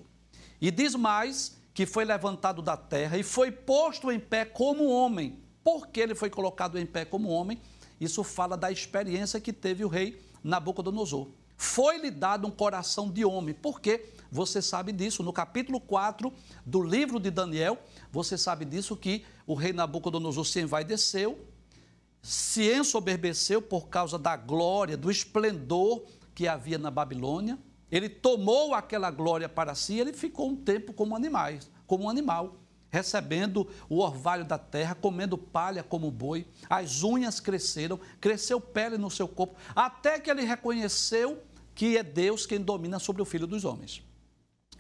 E 0.60 0.70
diz 0.70 0.94
mais 0.94 1.58
que 1.74 1.84
foi 1.84 2.04
levantado 2.04 2.62
da 2.62 2.76
terra 2.76 3.18
e 3.18 3.24
foi 3.24 3.50
posto 3.50 4.12
em 4.12 4.20
pé 4.20 4.44
como 4.44 4.88
homem. 4.88 5.40
Por 5.64 5.88
que 5.88 5.98
ele 5.98 6.14
foi 6.14 6.30
colocado 6.30 6.78
em 6.78 6.86
pé 6.86 7.04
como 7.04 7.30
homem? 7.30 7.60
Isso 8.00 8.22
fala 8.22 8.56
da 8.56 8.70
experiência 8.70 9.40
que 9.40 9.52
teve 9.52 9.84
o 9.84 9.88
rei 9.88 10.22
Nabucodonosor. 10.40 11.26
Foi-lhe 11.56 12.12
dado 12.12 12.46
um 12.46 12.50
coração 12.52 13.10
de 13.10 13.24
homem. 13.24 13.56
Por 13.56 13.80
quê? 13.80 14.10
Você 14.30 14.62
sabe 14.62 14.92
disso. 14.92 15.24
No 15.24 15.32
capítulo 15.32 15.80
4 15.80 16.32
do 16.64 16.80
livro 16.80 17.18
de 17.18 17.32
Daniel, 17.32 17.76
você 18.12 18.38
sabe 18.38 18.64
disso 18.64 18.96
que 18.96 19.24
o 19.48 19.54
rei 19.54 19.72
Nabucodonosor 19.72 20.44
se 20.44 20.60
envaideceu, 20.60 21.44
se 22.22 22.72
ensoberbeceu 22.72 23.60
por 23.60 23.88
causa 23.88 24.16
da 24.16 24.36
glória, 24.36 24.96
do 24.96 25.10
esplendor 25.10 26.04
que 26.38 26.46
havia 26.46 26.78
na 26.78 26.88
Babilônia. 26.88 27.58
Ele 27.90 28.08
tomou 28.08 28.72
aquela 28.72 29.10
glória 29.10 29.48
para 29.48 29.74
si, 29.74 29.98
ele 29.98 30.12
ficou 30.12 30.50
um 30.50 30.54
tempo 30.54 30.92
como 30.92 31.16
animais, 31.16 31.68
como 31.84 32.04
um 32.04 32.08
animal, 32.08 32.60
recebendo 32.90 33.68
o 33.88 33.98
orvalho 33.98 34.44
da 34.44 34.56
terra, 34.56 34.94
comendo 34.94 35.36
palha 35.36 35.82
como 35.82 36.12
boi. 36.12 36.46
As 36.70 37.02
unhas 37.02 37.40
cresceram, 37.40 37.98
cresceu 38.20 38.60
pele 38.60 38.96
no 38.96 39.10
seu 39.10 39.26
corpo, 39.26 39.56
até 39.74 40.20
que 40.20 40.30
ele 40.30 40.42
reconheceu 40.42 41.42
que 41.74 41.96
é 41.96 42.04
Deus 42.04 42.46
quem 42.46 42.60
domina 42.60 43.00
sobre 43.00 43.20
o 43.20 43.24
filho 43.24 43.48
dos 43.48 43.64
homens. 43.64 44.00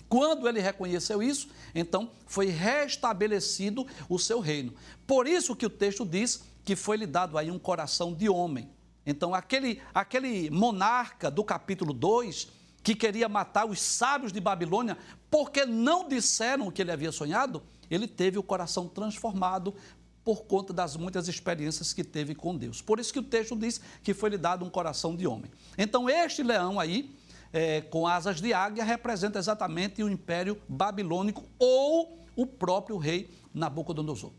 Quando 0.08 0.48
ele 0.48 0.60
reconheceu 0.60 1.20
isso, 1.20 1.48
então 1.74 2.12
foi 2.24 2.46
restabelecido 2.50 3.84
o 4.08 4.16
seu 4.16 4.38
reino. 4.38 4.72
Por 5.08 5.26
isso 5.26 5.56
que 5.56 5.66
o 5.66 5.70
texto 5.70 6.06
diz 6.06 6.44
que 6.64 6.76
foi 6.76 6.98
lhe 6.98 7.06
dado 7.06 7.36
aí 7.36 7.50
um 7.50 7.58
coração 7.58 8.14
de 8.14 8.28
homem. 8.28 8.70
Então, 9.08 9.34
aquele, 9.34 9.80
aquele 9.94 10.50
monarca 10.50 11.30
do 11.30 11.42
capítulo 11.42 11.94
2, 11.94 12.48
que 12.82 12.94
queria 12.94 13.26
matar 13.26 13.64
os 13.64 13.80
sábios 13.80 14.30
de 14.30 14.38
Babilônia, 14.38 14.98
porque 15.30 15.64
não 15.64 16.06
disseram 16.06 16.68
o 16.68 16.70
que 16.70 16.82
ele 16.82 16.92
havia 16.92 17.10
sonhado, 17.10 17.62
ele 17.90 18.06
teve 18.06 18.38
o 18.38 18.42
coração 18.42 18.86
transformado 18.86 19.74
por 20.22 20.44
conta 20.44 20.74
das 20.74 20.94
muitas 20.94 21.26
experiências 21.26 21.94
que 21.94 22.04
teve 22.04 22.34
com 22.34 22.54
Deus. 22.54 22.82
Por 22.82 23.00
isso 23.00 23.10
que 23.10 23.18
o 23.18 23.22
texto 23.22 23.56
diz 23.56 23.80
que 24.02 24.12
foi 24.12 24.28
lhe 24.28 24.36
dado 24.36 24.62
um 24.62 24.68
coração 24.68 25.16
de 25.16 25.26
homem. 25.26 25.50
Então, 25.78 26.10
este 26.10 26.42
leão 26.42 26.78
aí, 26.78 27.16
é, 27.50 27.80
com 27.80 28.06
asas 28.06 28.42
de 28.42 28.52
águia, 28.52 28.84
representa 28.84 29.38
exatamente 29.38 30.02
o 30.02 30.08
império 30.10 30.60
babilônico 30.68 31.48
ou 31.58 32.26
o 32.36 32.46
próprio 32.46 32.98
rei 32.98 33.30
Nabucodonosor. 33.54 34.32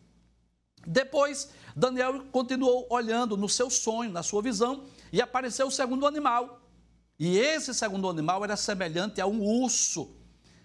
Depois, 0.85 1.49
Daniel 1.75 2.25
continuou 2.31 2.87
olhando 2.89 3.37
no 3.37 3.49
seu 3.49 3.69
sonho, 3.69 4.11
na 4.11 4.23
sua 4.23 4.41
visão, 4.41 4.83
e 5.11 5.21
apareceu 5.21 5.67
o 5.67 5.71
segundo 5.71 6.05
animal. 6.05 6.61
E 7.19 7.37
esse 7.37 7.73
segundo 7.73 8.09
animal 8.09 8.43
era 8.43 8.55
semelhante 8.55 9.19
a 9.19 9.27
um 9.27 9.41
urso. 9.41 10.15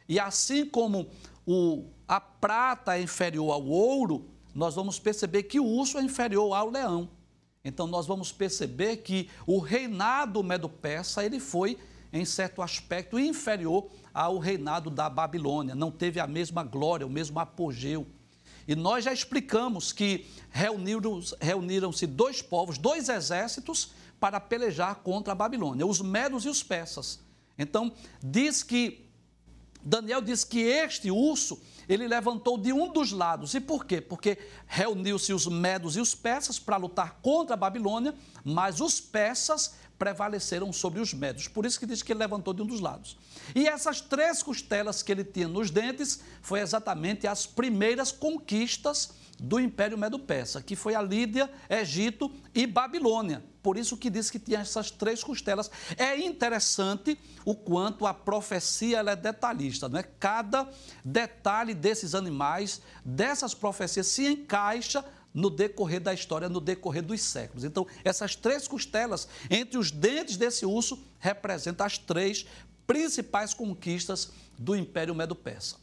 E 0.09 0.21
assim 0.21 0.65
como 0.67 1.09
o, 1.47 1.91
a 2.07 2.21
prata 2.21 2.97
é 2.97 3.03
inferior 3.03 3.53
ao 3.53 3.67
ouro, 3.67 4.31
nós 4.55 4.75
vamos 4.75 4.99
perceber 4.99 5.45
que 5.45 5.59
o 5.59 5.67
urso 5.67 5.99
é 5.99 6.03
inferior 6.03 6.55
ao 6.55 6.71
leão. 6.71 7.09
Então 7.65 7.87
nós 7.87 8.07
vamos 8.07 8.31
perceber 8.31 8.99
que 8.99 9.29
o 9.47 9.59
reinado 9.59 10.43
medo-persa 10.43 11.25
ele 11.25 11.41
foi 11.41 11.79
em 12.13 12.25
certo 12.25 12.63
aspecto 12.63 13.19
inferior 13.19 13.89
ao 14.13 14.39
reinado 14.39 14.89
da 14.89 15.11
Babilônia, 15.11 15.75
não 15.75 15.91
teve 15.91 16.21
a 16.21 16.27
mesma 16.27 16.63
glória, 16.63 17.05
o 17.05 17.11
mesmo 17.11 17.41
apogeu. 17.41 18.07
E 18.67 18.75
nós 18.75 19.05
já 19.05 19.13
explicamos 19.13 19.93
que 19.93 20.27
reuniram-se 20.51 22.07
dois 22.07 22.41
povos, 22.41 22.79
dois 22.79 23.09
exércitos, 23.09 23.93
para 24.19 24.41
pelejar 24.41 24.97
contra 24.97 25.33
a 25.33 25.37
Babilônia, 25.37 25.87
os 25.87 26.01
medos 26.01 26.45
e 26.45 26.49
os 26.49 26.63
persas. 26.63 27.21
Então, 27.59 27.93
diz 28.23 28.63
que, 28.63 29.11
Daniel 29.83 30.23
diz 30.23 30.45
que 30.45 30.61
este 30.61 31.11
urso, 31.11 31.61
ele 31.87 32.09
levantou 32.09 32.57
de 32.57 32.73
um 32.73 32.91
dos 32.91 33.13
lados. 33.13 33.53
E 33.55 33.61
por 33.61 33.85
quê? 33.85 34.01
Porque 34.01 34.39
reuniu-se 34.67 35.33
os 35.35 35.47
medos 35.47 35.97
e 35.97 36.01
os 36.01 36.15
persas 36.15 36.59
para 36.59 36.79
lutar 36.79 37.19
contra 37.21 37.53
a 37.55 37.59
Babilônia, 37.59 38.15
mas 38.43 38.81
os 38.81 38.99
persas 38.99 39.75
prevaleceram 40.05 40.71
sobre 40.71 41.01
os 41.01 41.15
médios. 41.15 41.49
Por 41.49 41.65
isso 41.65 41.81
que 41.81 41.87
diz 41.87 42.03
que 42.03 42.13
ele 42.13 42.19
levantou 42.19 42.53
de 42.53 42.61
um 42.61 42.67
dos 42.67 42.79
lados. 42.79 43.17
E 43.55 43.67
essas 43.67 44.03
três 44.03 44.43
costelas 44.43 45.03
que 45.03 45.11
ele 45.11 45.25
tinha 45.25 45.49
nos 45.49 45.71
dentes 45.71 46.21
foi 46.43 46.61
exatamente 46.61 47.27
as 47.27 47.47
primeiras 47.47 48.13
conquistas 48.13 49.13
do 49.41 49.59
Império 49.59 49.97
Medo-Persa, 49.97 50.61
que 50.61 50.77
foi 50.77 50.95
a 50.95 51.01
Lídia, 51.01 51.51
Egito 51.71 52.31
e 52.55 52.67
Babilônia. 52.67 53.43
Por 53.63 53.79
isso 53.79 53.97
que 53.97 54.11
diz 54.11 54.31
que 54.31 54.39
tinha 54.39 54.59
essas 54.59 54.91
três 54.91 55.25
costelas. 55.25 55.71
É 55.97 56.15
interessante 56.21 57.19
o 57.43 57.55
quanto 57.55 58.07
a 58.07 58.13
profecia 58.13 58.99
é 58.99 59.17
detalhista, 59.17 59.89
não 59.89 59.99
é? 59.99 60.03
Cada 60.03 60.69
detalhe 61.03 61.73
desses 61.73 62.15
animais, 62.15 62.83
dessas 63.03 63.55
profecias 63.55 64.07
se 64.09 64.27
encaixa 64.27 65.03
no 65.35 65.51
decorrer 65.51 66.01
da 66.01 66.15
história, 66.15 66.49
no 66.49 66.61
decorrer 66.61 67.03
dos 67.03 67.21
séculos. 67.21 67.65
Então, 67.65 67.85
essas 68.05 68.37
três 68.37 68.69
costelas 68.69 69.29
entre 69.51 69.77
os 69.77 69.91
dentes 69.91 70.37
desse 70.37 70.65
urso 70.65 71.03
representam 71.19 71.85
as 71.85 71.99
três 71.99 72.47
principais 72.87 73.53
conquistas 73.53 74.31
do 74.57 74.77
Império 74.77 75.15
Medo-Persa. 75.15 75.77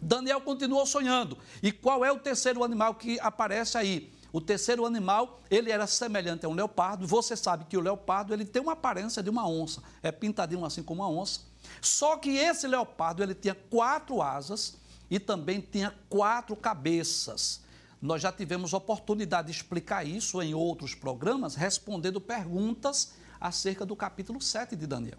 Daniel 0.00 0.40
continuou 0.40 0.86
sonhando. 0.86 1.36
E 1.62 1.72
qual 1.72 2.04
é 2.04 2.12
o 2.12 2.18
terceiro 2.18 2.62
animal 2.62 2.94
que 2.94 3.18
aparece 3.20 3.76
aí? 3.76 4.12
O 4.32 4.40
terceiro 4.40 4.86
animal, 4.86 5.40
ele 5.50 5.70
era 5.70 5.86
semelhante 5.86 6.46
a 6.46 6.48
um 6.48 6.54
leopardo. 6.54 7.06
Você 7.06 7.36
sabe 7.36 7.66
que 7.66 7.76
o 7.76 7.80
leopardo, 7.80 8.32
ele 8.32 8.44
tem 8.44 8.62
uma 8.62 8.72
aparência 8.72 9.22
de 9.22 9.28
uma 9.28 9.46
onça. 9.46 9.82
É 10.02 10.10
pintadinho 10.10 10.64
assim 10.64 10.82
como 10.82 11.02
uma 11.02 11.10
onça. 11.10 11.40
Só 11.80 12.16
que 12.16 12.30
esse 12.30 12.66
leopardo, 12.66 13.22
ele 13.22 13.34
tinha 13.34 13.54
quatro 13.54 14.22
asas 14.22 14.76
e 15.10 15.20
também 15.20 15.60
tinha 15.60 15.94
quatro 16.08 16.56
cabeças. 16.56 17.61
Nós 18.02 18.20
já 18.20 18.32
tivemos 18.32 18.72
oportunidade 18.72 19.46
de 19.46 19.56
explicar 19.56 20.04
isso 20.04 20.42
em 20.42 20.52
outros 20.54 20.92
programas, 20.92 21.54
respondendo 21.54 22.20
perguntas 22.20 23.12
acerca 23.40 23.86
do 23.86 23.94
capítulo 23.94 24.40
7 24.40 24.74
de 24.74 24.88
Daniel. 24.88 25.18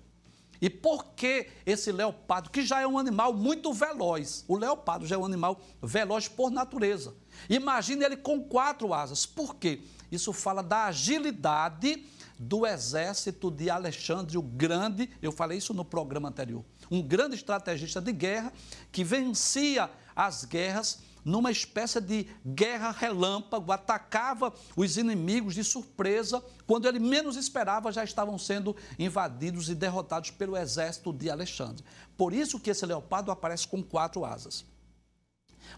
E 0.61 0.69
por 0.69 1.13
que 1.15 1.47
esse 1.65 1.93
leopardo, 1.93 2.49
que 2.49 2.61
já 2.61 2.81
é 2.81 2.87
um 2.87 2.97
animal 2.97 3.33
muito 3.33 3.71
veloz, 3.71 4.43
o 4.49 4.57
leopardo 4.57 5.07
já 5.07 5.15
é 5.15 5.17
um 5.17 5.25
animal 5.25 5.61
veloz 5.81 6.27
por 6.27 6.51
natureza. 6.51 7.15
Imagine 7.49 8.03
ele 8.03 8.17
com 8.17 8.43
quatro 8.43 8.93
asas. 8.93 9.25
Por 9.25 9.55
quê? 9.55 9.81
Isso 10.11 10.33
fala 10.33 10.61
da 10.61 10.85
agilidade 10.85 12.05
do 12.37 12.65
exército 12.65 13.49
de 13.49 13.69
Alexandre 13.69 14.37
o 14.37 14.41
Grande. 14.41 15.09
Eu 15.21 15.31
falei 15.31 15.57
isso 15.57 15.73
no 15.73 15.85
programa 15.85 16.27
anterior. 16.27 16.65
Um 16.91 17.01
grande 17.01 17.35
estrategista 17.35 18.01
de 18.01 18.11
guerra 18.11 18.51
que 18.91 19.05
vencia 19.05 19.89
as 20.15 20.43
guerras 20.43 20.99
numa 21.23 21.51
espécie 21.51 22.01
de 22.01 22.27
guerra 22.45 22.91
relâmpago, 22.91 23.71
atacava 23.71 24.53
os 24.75 24.97
inimigos 24.97 25.55
de 25.55 25.63
surpresa, 25.63 26.43
quando 26.67 26.87
ele 26.87 26.99
menos 26.99 27.35
esperava, 27.35 27.91
já 27.91 28.03
estavam 28.03 28.37
sendo 28.37 28.75
invadidos 28.97 29.69
e 29.69 29.75
derrotados 29.75 30.31
pelo 30.31 30.57
exército 30.57 31.13
de 31.13 31.29
Alexandre. 31.29 31.83
Por 32.17 32.33
isso 32.33 32.59
que 32.59 32.69
esse 32.69 32.85
leopardo 32.85 33.31
aparece 33.31 33.67
com 33.67 33.81
quatro 33.81 34.25
asas. 34.25 34.65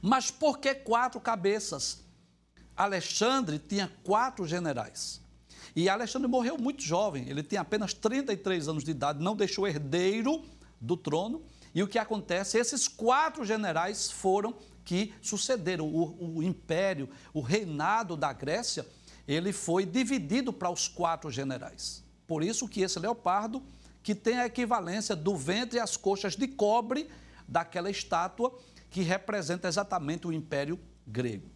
Mas 0.02 0.32
por 0.32 0.60
que 0.60 0.74
quatro 0.74 1.20
cabeças? 1.20 2.04
Alexandre 2.76 3.60
tinha 3.60 3.92
quatro 4.04 4.46
generais. 4.46 5.22
E 5.76 5.90
Alexandre 5.90 6.28
morreu 6.28 6.58
muito 6.58 6.82
jovem, 6.82 7.28
ele 7.30 7.44
tinha 7.44 7.62
apenas 7.62 7.94
33 7.94 8.68
anos 8.68 8.84
de 8.84 8.92
idade, 8.92 9.24
não 9.24 9.36
deixou 9.36 9.68
herdeiro 9.68 10.44
do 10.80 10.96
trono. 10.96 11.44
E 11.74 11.84
o 11.84 11.88
que 11.88 12.00
acontece? 12.00 12.58
Esses 12.58 12.88
quatro 12.88 13.44
generais 13.44 14.10
foram 14.10 14.56
que 14.86 15.14
sucederam. 15.22 15.88
O, 15.88 16.38
o 16.38 16.44
império, 16.44 17.10
o 17.34 17.42
reinado 17.42 18.16
da 18.16 18.32
Grécia, 18.32 18.86
ele 19.28 19.52
foi 19.52 19.86
dividido 19.86 20.54
para 20.54 20.70
os 20.70 20.88
quatro 20.88 21.30
generais. 21.32 22.04
Por 22.28 22.44
isso 22.44 22.70
que 22.70 22.82
esse 22.82 23.00
leopardo, 23.00 23.62
que 24.04 24.14
tem 24.14 24.38
a 24.38 24.46
equivalência 24.46 25.16
do 25.16 25.36
ventre 25.36 25.78
e 25.78 25.82
as 25.82 25.98
coxas 25.98 26.36
de 26.36 26.48
cobre 26.48 27.10
daquela 27.48 27.90
estátua 27.90 28.58
que 28.90 29.02
representa 29.02 29.68
exatamente 29.68 30.28
o 30.28 30.32
império 30.32 30.80
grego. 31.06 31.50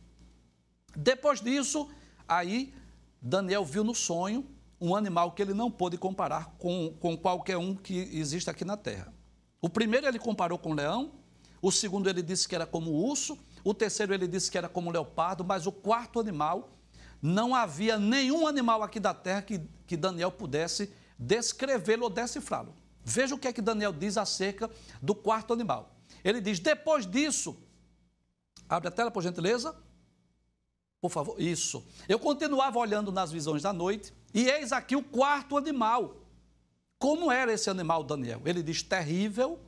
Depois 0.95 1.39
disso, 1.39 1.89
aí 2.27 2.73
Daniel 3.21 3.63
viu 3.63 3.83
no 3.83 3.93
sonho 3.93 4.45
um 4.81 4.95
animal 4.95 5.31
que 5.31 5.41
ele 5.41 5.53
não 5.53 5.69
pôde 5.69 5.97
comparar 5.97 6.55
com, 6.57 6.95
com 6.99 7.15
qualquer 7.17 7.57
um 7.57 7.75
que 7.75 8.09
existe 8.13 8.49
aqui 8.49 8.65
na 8.65 8.77
terra. 8.77 9.13
O 9.61 9.69
primeiro 9.69 10.07
ele 10.07 10.17
comparou 10.17 10.57
com 10.57 10.71
o 10.71 10.73
leão, 10.73 11.11
o 11.61 11.71
segundo 11.71 12.09
ele 12.09 12.21
disse 12.21 12.47
que 12.47 12.55
era 12.55 12.65
como 12.65 12.91
urso, 12.91 13.37
O 13.63 13.73
terceiro 13.73 14.13
ele 14.13 14.27
disse 14.27 14.49
que 14.49 14.57
era 14.57 14.69
como 14.69 14.91
leopardo, 14.91 15.43
mas 15.43 15.67
o 15.67 15.71
quarto 15.71 16.19
animal, 16.19 16.69
não 17.21 17.53
havia 17.53 17.99
nenhum 17.99 18.47
animal 18.47 18.81
aqui 18.81 18.99
da 18.99 19.13
terra 19.13 19.41
que, 19.41 19.59
que 19.85 19.97
Daniel 19.97 20.31
pudesse 20.31 20.93
descrevê-lo 21.17 22.03
ou 22.03 22.09
decifrá-lo. 22.09 22.73
Veja 23.03 23.35
o 23.35 23.37
que 23.37 23.47
é 23.47 23.53
que 23.53 23.61
Daniel 23.61 23.91
diz 23.91 24.17
acerca 24.17 24.69
do 25.01 25.13
quarto 25.13 25.53
animal. 25.53 25.95
Ele 26.23 26.39
diz: 26.39 26.59
depois 26.59 27.05
disso, 27.05 27.57
abre 28.67 28.87
a 28.87 28.91
tela 28.91 29.11
por 29.11 29.21
gentileza. 29.21 29.75
Por 31.01 31.09
favor, 31.09 31.39
isso. 31.39 31.85
Eu 32.07 32.19
continuava 32.19 32.77
olhando 32.77 33.11
nas 33.11 33.31
visões 33.31 33.61
da 33.61 33.71
noite, 33.71 34.13
e 34.33 34.49
eis 34.49 34.71
aqui 34.71 34.95
o 34.95 35.03
quarto 35.03 35.57
animal. 35.57 36.17
Como 36.97 37.31
era 37.31 37.53
esse 37.53 37.69
animal, 37.69 38.03
Daniel? 38.03 38.41
Ele 38.45 38.63
diz: 38.63 38.81
terrível, 38.81 39.59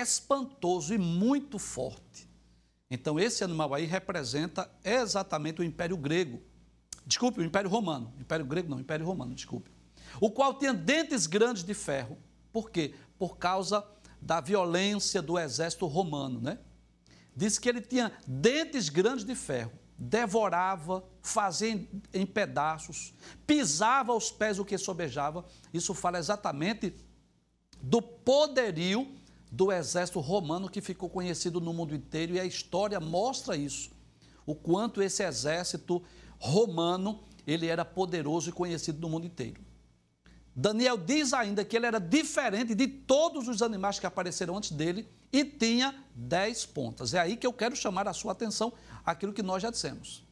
espantoso 0.00 0.94
e 0.94 0.98
muito 0.98 1.58
forte. 1.58 2.28
Então, 2.90 3.18
esse 3.18 3.42
animal 3.42 3.74
aí 3.74 3.86
representa 3.86 4.70
exatamente 4.84 5.60
o 5.60 5.64
Império 5.64 5.96
Grego. 5.96 6.40
Desculpe, 7.06 7.40
o 7.40 7.44
Império 7.44 7.68
Romano. 7.68 8.12
Império 8.18 8.46
Grego 8.46 8.68
não, 8.68 8.80
Império 8.80 9.04
Romano, 9.04 9.34
desculpe. 9.34 9.70
O 10.20 10.30
qual 10.30 10.54
tinha 10.54 10.72
dentes 10.72 11.26
grandes 11.26 11.64
de 11.64 11.74
ferro. 11.74 12.18
Por 12.52 12.70
quê? 12.70 12.94
Por 13.18 13.36
causa 13.36 13.84
da 14.20 14.40
violência 14.40 15.20
do 15.20 15.38
exército 15.38 15.86
romano, 15.86 16.40
né? 16.40 16.58
Diz 17.36 17.58
que 17.58 17.68
ele 17.68 17.80
tinha 17.80 18.12
dentes 18.26 18.88
grandes 18.88 19.24
de 19.24 19.34
ferro 19.34 19.72
devorava, 19.98 21.04
fazia 21.22 21.88
em, 22.12 22.26
pedaços, 22.26 23.14
pisava 23.46 24.12
aos 24.12 24.30
pés 24.30 24.58
o 24.58 24.64
que 24.64 24.76
sobejava. 24.76 25.44
Isso 25.72 25.94
fala 25.94 26.18
exatamente 26.18 26.94
do 27.80 28.02
poderio 28.02 29.14
do 29.54 29.70
exército 29.70 30.18
romano 30.18 30.68
que 30.68 30.80
ficou 30.80 31.08
conhecido 31.08 31.60
no 31.60 31.72
mundo 31.72 31.94
inteiro 31.94 32.34
e 32.34 32.40
a 32.40 32.44
história 32.44 32.98
mostra 32.98 33.56
isso. 33.56 33.90
O 34.44 34.52
quanto 34.52 35.00
esse 35.00 35.22
exército 35.22 36.02
romano, 36.40 37.22
ele 37.46 37.68
era 37.68 37.84
poderoso 37.84 38.50
e 38.50 38.52
conhecido 38.52 39.00
no 39.00 39.08
mundo 39.08 39.26
inteiro. 39.26 39.62
Daniel 40.56 40.98
diz 40.98 41.32
ainda 41.32 41.64
que 41.64 41.76
ele 41.76 41.86
era 41.86 42.00
diferente 42.00 42.74
de 42.74 42.88
todos 42.88 43.46
os 43.46 43.62
animais 43.62 44.00
que 44.00 44.06
apareceram 44.06 44.56
antes 44.56 44.72
dele 44.72 45.08
e 45.32 45.44
tinha 45.44 46.04
dez 46.14 46.66
pontas. 46.66 47.14
É 47.14 47.20
aí 47.20 47.36
que 47.36 47.46
eu 47.46 47.52
quero 47.52 47.76
chamar 47.76 48.08
a 48.08 48.12
sua 48.12 48.32
atenção 48.32 48.72
aquilo 49.06 49.32
que 49.32 49.42
nós 49.42 49.62
já 49.62 49.70
dissemos. 49.70 50.24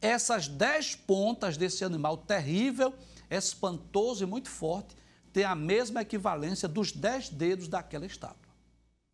Essas 0.00 0.46
dez 0.46 0.94
pontas 0.94 1.56
desse 1.56 1.84
animal 1.84 2.16
terrível, 2.16 2.94
espantoso 3.28 4.22
e 4.22 4.26
muito 4.26 4.48
forte, 4.48 4.96
têm 5.32 5.44
a 5.44 5.56
mesma 5.56 6.02
equivalência 6.02 6.68
dos 6.68 6.92
dez 6.92 7.28
dedos 7.28 7.66
daquela 7.66 8.06
estátua. 8.06 8.39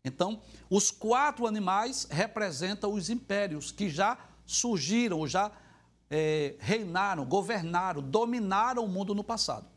Então, 0.07 0.41
os 0.69 0.89
quatro 0.89 1.45
animais 1.45 2.07
representam 2.09 2.93
os 2.93 3.09
impérios 3.09 3.71
que 3.71 3.89
já 3.89 4.17
surgiram, 4.45 5.27
já 5.27 5.51
é, 6.09 6.55
reinaram, 6.59 7.25
governaram, 7.25 8.01
dominaram 8.01 8.85
o 8.85 8.87
mundo 8.87 9.13
no 9.13 9.23
passado. 9.23 9.67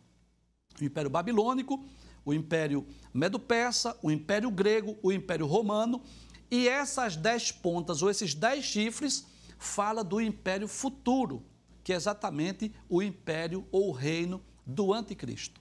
O 0.80 0.84
Império 0.84 1.10
Babilônico, 1.10 1.84
o 2.24 2.32
Império 2.32 2.86
Medo-Persa, 3.12 3.96
o 4.02 4.10
Império 4.10 4.50
Grego, 4.50 4.96
o 5.02 5.12
Império 5.12 5.46
Romano 5.46 6.02
e 6.50 6.68
essas 6.68 7.16
dez 7.16 7.52
pontas, 7.52 8.02
ou 8.02 8.10
esses 8.10 8.34
dez 8.34 8.64
chifres, 8.64 9.26
fala 9.58 10.02
do 10.02 10.20
império 10.20 10.66
futuro, 10.66 11.44
que 11.84 11.92
é 11.92 11.96
exatamente 11.96 12.74
o 12.88 13.02
império 13.02 13.66
ou 13.70 13.92
reino 13.92 14.42
do 14.66 14.92
anticristo. 14.92 15.60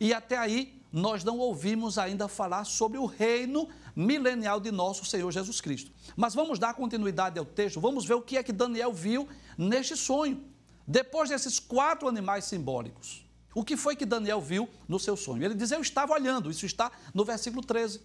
E 0.00 0.14
até 0.14 0.38
aí 0.38 0.80
nós 0.96 1.22
não 1.22 1.36
ouvimos 1.36 1.98
ainda 1.98 2.26
falar 2.26 2.64
sobre 2.64 2.96
o 2.96 3.04
reino 3.04 3.68
milenial 3.94 4.58
de 4.58 4.70
nosso 4.70 5.04
Senhor 5.04 5.30
Jesus 5.30 5.60
Cristo. 5.60 5.92
Mas 6.16 6.34
vamos 6.34 6.58
dar 6.58 6.72
continuidade 6.72 7.38
ao 7.38 7.44
texto, 7.44 7.78
vamos 7.78 8.06
ver 8.06 8.14
o 8.14 8.22
que 8.22 8.38
é 8.38 8.42
que 8.42 8.50
Daniel 8.50 8.94
viu 8.94 9.28
neste 9.58 9.94
sonho. 9.94 10.42
Depois 10.86 11.28
desses 11.28 11.60
quatro 11.60 12.08
animais 12.08 12.46
simbólicos, 12.46 13.26
o 13.54 13.62
que 13.62 13.76
foi 13.76 13.94
que 13.94 14.06
Daniel 14.06 14.40
viu 14.40 14.70
no 14.88 14.98
seu 14.98 15.18
sonho? 15.18 15.44
Ele 15.44 15.54
diz: 15.54 15.70
Eu 15.70 15.82
estava 15.82 16.14
olhando, 16.14 16.50
isso 16.50 16.64
está 16.64 16.90
no 17.12 17.26
versículo 17.26 17.62
13. 17.62 18.00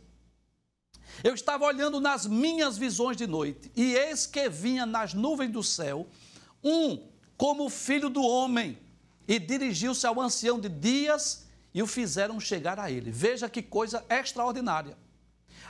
Eu 1.23 1.33
estava 1.33 1.63
olhando 1.63 2.01
nas 2.01 2.25
minhas 2.25 2.77
visões 2.77 3.15
de 3.15 3.25
noite, 3.25 3.71
e 3.73 3.93
eis 3.93 4.25
que 4.25 4.49
vinha 4.49 4.85
nas 4.85 5.13
nuvens 5.13 5.51
do 5.53 5.63
céu 5.63 6.07
um 6.61 7.07
como 7.37 7.69
filho 7.69 8.09
do 8.09 8.21
homem, 8.21 8.77
e 9.25 9.39
dirigiu-se 9.39 10.05
ao 10.05 10.19
ancião 10.19 10.59
de 10.59 10.67
dias 10.67 11.49
e 11.73 11.81
o 11.81 11.87
fizeram 11.87 12.39
chegar 12.39 12.79
a 12.79 12.91
ele. 12.91 13.11
Veja 13.11 13.49
que 13.49 13.61
coisa 13.61 14.03
extraordinária. 14.09 14.97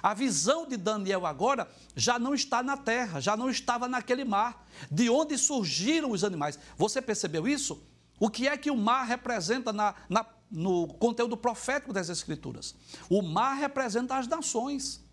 A 0.01 0.13
visão 0.13 0.67
de 0.67 0.77
Daniel 0.77 1.25
agora 1.25 1.69
já 1.95 2.17
não 2.17 2.33
está 2.33 2.63
na 2.63 2.75
terra, 2.75 3.19
já 3.19 3.37
não 3.37 3.49
estava 3.49 3.87
naquele 3.87 4.23
mar, 4.23 4.65
de 4.89 5.09
onde 5.09 5.37
surgiram 5.37 6.11
os 6.11 6.23
animais. 6.23 6.57
Você 6.75 7.01
percebeu 7.01 7.47
isso? 7.47 7.83
O 8.19 8.29
que 8.29 8.47
é 8.47 8.57
que 8.57 8.71
o 8.71 8.77
mar 8.77 9.03
representa 9.05 9.71
na, 9.71 9.95
na, 10.09 10.25
no 10.49 10.87
conteúdo 10.87 11.37
profético 11.37 11.93
das 11.93 12.09
Escrituras? 12.09 12.75
O 13.09 13.21
mar 13.21 13.55
representa 13.55 14.15
as 14.15 14.27
nações. 14.27 15.03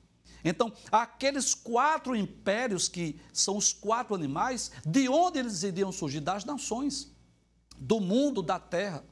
Então, 0.44 0.72
aqueles 0.90 1.54
quatro 1.54 2.14
impérios 2.14 2.88
que 2.88 3.20
são 3.32 3.56
os 3.56 3.72
quatro 3.72 4.14
animais, 4.14 4.70
de 4.86 5.08
onde 5.08 5.38
eles 5.38 5.62
iriam 5.62 5.90
surgir? 5.90 6.20
Das 6.20 6.44
nações, 6.44 7.10
do 7.76 8.00
mundo, 8.00 8.42
da 8.42 8.58
terra. 8.58 9.04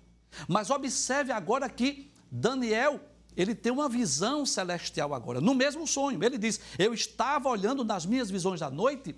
Mas 0.48 0.70
observe 0.70 1.32
agora 1.32 1.68
que 1.68 2.10
Daniel, 2.30 3.00
ele 3.36 3.54
tem 3.54 3.72
uma 3.72 3.88
visão 3.88 4.44
celestial 4.44 5.14
agora, 5.14 5.40
no 5.40 5.54
mesmo 5.54 5.86
sonho. 5.86 6.22
Ele 6.22 6.38
diz: 6.38 6.60
Eu 6.78 6.92
estava 6.92 7.48
olhando 7.48 7.84
nas 7.84 8.06
minhas 8.06 8.30
visões 8.30 8.60
da 8.60 8.70
noite, 8.70 9.14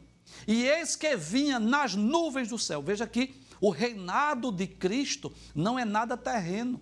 e 0.46 0.64
eis 0.64 0.96
que 0.96 1.16
vinha 1.16 1.58
nas 1.58 1.94
nuvens 1.94 2.48
do 2.48 2.58
céu. 2.58 2.82
Veja 2.82 3.06
que 3.06 3.34
o 3.60 3.70
reinado 3.70 4.52
de 4.52 4.66
Cristo 4.66 5.32
não 5.54 5.78
é 5.78 5.84
nada 5.84 6.16
terreno. 6.16 6.80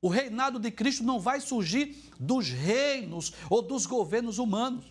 O 0.00 0.08
reinado 0.08 0.58
de 0.58 0.70
Cristo 0.70 1.04
não 1.04 1.20
vai 1.20 1.40
surgir 1.40 2.10
dos 2.18 2.48
reinos 2.48 3.32
ou 3.48 3.62
dos 3.62 3.86
governos 3.86 4.38
humanos. 4.38 4.84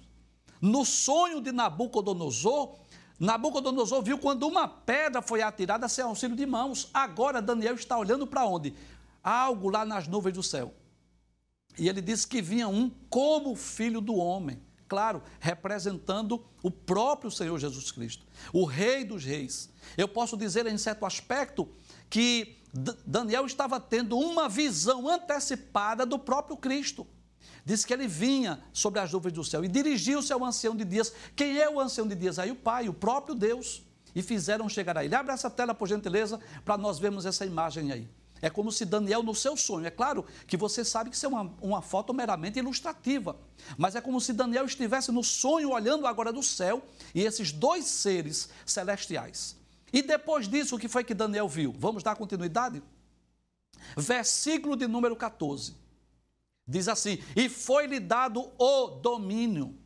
No 0.61 0.85
sonho 0.85 1.41
de 1.41 1.51
Nabucodonosor, 1.51 2.77
Nabucodonosor 3.21 4.01
viu 4.01 4.17
quando 4.17 4.47
uma 4.47 4.67
pedra 4.67 5.21
foi 5.21 5.43
atirada 5.43 5.87
sem 5.87 6.03
auxílio 6.03 6.35
de 6.35 6.43
mãos. 6.43 6.89
Agora 6.91 7.39
Daniel 7.39 7.75
está 7.75 7.95
olhando 7.95 8.25
para 8.25 8.43
onde? 8.45 8.73
Algo 9.23 9.69
lá 9.69 9.85
nas 9.85 10.07
nuvens 10.07 10.33
do 10.33 10.41
céu. 10.41 10.73
E 11.77 11.87
ele 11.87 12.01
disse 12.01 12.25
que 12.27 12.41
vinha 12.41 12.67
um 12.67 12.89
como 13.11 13.55
filho 13.55 14.01
do 14.01 14.15
homem. 14.15 14.59
Claro, 14.87 15.21
representando 15.39 16.43
o 16.63 16.71
próprio 16.71 17.29
Senhor 17.29 17.59
Jesus 17.59 17.91
Cristo, 17.91 18.25
o 18.51 18.65
Rei 18.65 19.05
dos 19.05 19.23
Reis. 19.23 19.69
Eu 19.95 20.07
posso 20.07 20.35
dizer, 20.35 20.65
em 20.65 20.77
certo 20.79 21.05
aspecto, 21.05 21.69
que 22.09 22.57
Daniel 23.05 23.45
estava 23.45 23.79
tendo 23.79 24.17
uma 24.17 24.49
visão 24.49 25.07
antecipada 25.07 26.07
do 26.07 26.17
próprio 26.17 26.57
Cristo. 26.57 27.05
Diz 27.65 27.85
que 27.85 27.93
ele 27.93 28.07
vinha 28.07 28.61
sobre 28.73 28.99
as 28.99 29.11
nuvens 29.11 29.33
do 29.33 29.43
céu 29.43 29.63
e 29.63 29.67
dirigiu-se 29.67 30.31
ao 30.33 30.43
ancião 30.43 30.75
de 30.75 30.83
dias. 30.83 31.13
Quem 31.35 31.59
é 31.59 31.69
o 31.69 31.79
ancião 31.79 32.07
de 32.07 32.15
dias? 32.15 32.39
Aí 32.39 32.51
o 32.51 32.55
Pai, 32.55 32.89
o 32.89 32.93
próprio 32.93 33.35
Deus. 33.35 33.83
E 34.13 34.21
fizeram 34.21 34.67
chegar 34.67 34.97
a 34.97 35.05
ele. 35.05 35.15
Abre 35.15 35.31
essa 35.31 35.49
tela, 35.49 35.73
por 35.73 35.87
gentileza, 35.87 36.39
para 36.65 36.77
nós 36.77 36.99
vermos 36.99 37.25
essa 37.25 37.45
imagem 37.45 37.91
aí. 37.91 38.09
É 38.41 38.49
como 38.49 38.71
se 38.71 38.83
Daniel, 38.83 39.23
no 39.23 39.35
seu 39.35 39.55
sonho, 39.55 39.85
é 39.85 39.91
claro 39.91 40.25
que 40.47 40.57
você 40.57 40.83
sabe 40.83 41.11
que 41.11 41.15
isso 41.15 41.27
é 41.27 41.29
uma, 41.29 41.53
uma 41.61 41.81
foto 41.81 42.11
meramente 42.13 42.57
ilustrativa, 42.57 43.37
mas 43.77 43.95
é 43.95 44.01
como 44.01 44.19
se 44.19 44.33
Daniel 44.33 44.65
estivesse 44.65 45.11
no 45.11 45.23
sonho 45.23 45.69
olhando 45.69 46.07
agora 46.07 46.33
do 46.33 46.41
céu 46.41 46.83
e 47.13 47.21
esses 47.21 47.51
dois 47.51 47.85
seres 47.85 48.49
celestiais 48.65 49.61
e 49.91 50.01
depois 50.01 50.47
disso, 50.47 50.75
o 50.75 50.79
que 50.79 50.87
foi 50.87 51.03
que 51.03 51.13
Daniel 51.13 51.47
viu? 51.47 51.73
Vamos 51.77 52.01
dar 52.01 52.15
continuidade? 52.15 52.81
Versículo 53.97 54.75
de 54.75 54.87
número 54.87 55.15
14. 55.15 55.75
Diz 56.67 56.87
assim: 56.87 57.19
E 57.35 57.49
foi-lhe 57.49 57.99
dado 57.99 58.51
o 58.57 58.87
domínio, 58.87 59.77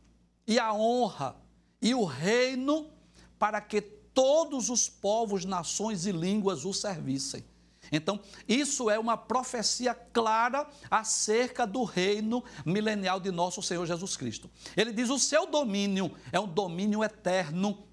e 0.46 0.58
a 0.58 0.72
honra, 0.72 1.36
e 1.80 1.94
o 1.94 2.04
reino, 2.04 2.90
para 3.38 3.60
que 3.60 3.80
todos 3.80 4.70
os 4.70 4.88
povos, 4.88 5.44
nações 5.44 6.06
e 6.06 6.12
línguas 6.12 6.64
o 6.64 6.72
servissem. 6.72 7.44
Então, 7.92 8.18
isso 8.48 8.90
é 8.90 8.98
uma 8.98 9.16
profecia 9.16 9.94
clara 9.94 10.66
acerca 10.90 11.66
do 11.66 11.84
reino 11.84 12.42
milenial 12.64 13.20
de 13.20 13.30
nosso 13.30 13.62
Senhor 13.62 13.86
Jesus 13.86 14.16
Cristo. 14.16 14.50
Ele 14.76 14.92
diz: 14.92 15.10
o 15.10 15.18
seu 15.18 15.46
domínio 15.46 16.12
é 16.32 16.40
um 16.40 16.48
domínio 16.48 17.04
eterno 17.04 17.86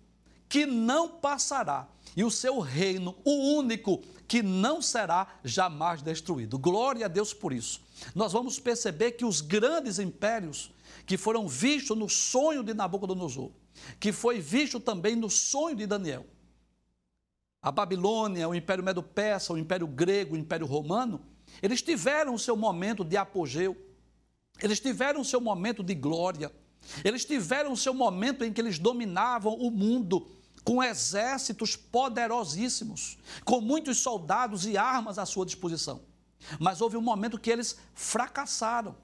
que 0.50 0.66
não 0.66 1.10
passará 1.10 1.88
e 2.16 2.24
o 2.24 2.30
seu 2.30 2.60
reino, 2.60 3.16
o 3.24 3.58
único 3.58 4.02
que 4.34 4.42
não 4.42 4.82
será 4.82 5.28
jamais 5.44 6.02
destruído. 6.02 6.58
Glória 6.58 7.06
a 7.06 7.08
Deus 7.08 7.36
por 7.36 7.54
isso. 7.54 7.80
Nós 8.16 8.34
vamos 8.34 8.60
perceber 8.60 9.12
que 9.12 9.24
os 9.24 9.42
grandes 9.42 10.00
impérios 10.00 10.72
que 11.06 11.18
foram 11.18 11.48
vistos 11.48 11.96
no 11.96 12.10
sonho 12.10 12.64
de 12.64 12.74
Nabucodonosor, 12.74 13.52
que 14.00 14.12
foi 14.12 14.40
visto 14.40 14.80
também 14.80 15.16
no 15.16 15.30
sonho 15.30 15.76
de 15.76 15.86
Daniel, 15.86 16.26
a 17.62 17.72
Babilônia, 17.72 18.50
o 18.50 18.56
Império 18.56 18.84
Medo-Persa, 18.84 19.54
o 19.54 19.58
Império 19.60 19.86
Grego, 19.86 20.34
o 20.34 20.40
Império 20.40 20.66
Romano, 20.66 21.22
eles 21.62 21.84
tiveram 21.84 22.34
o 22.34 22.40
seu 22.40 22.58
momento 22.58 23.06
de 23.06 23.16
apogeu, 23.16 23.78
eles 24.60 24.80
tiveram 24.80 25.22
o 25.22 25.26
seu 25.26 25.40
momento 25.40 25.84
de 25.84 25.94
glória, 25.94 26.52
Eles 27.04 27.24
tiveram 27.24 27.72
o 27.72 27.78
seu 27.78 27.94
momento 27.94 28.44
em 28.44 28.52
que 28.52 28.60
eles 28.60 28.80
dominavam 28.80 29.54
o 29.54 29.72
mundo 29.72 30.28
com 30.64 30.84
exércitos 30.84 31.76
poderosíssimos, 31.76 33.18
com 33.44 33.60
muitos 33.60 33.98
soldados 34.00 34.66
e 34.66 34.78
armas 34.78 35.18
à 35.18 35.26
sua 35.26 35.46
disposição. 35.46 36.02
Mas 36.60 36.82
houve 36.82 36.98
um 36.98 37.02
momento 37.02 37.40
que 37.40 37.50
eles 37.50 37.78
fracassaram. 37.94 38.96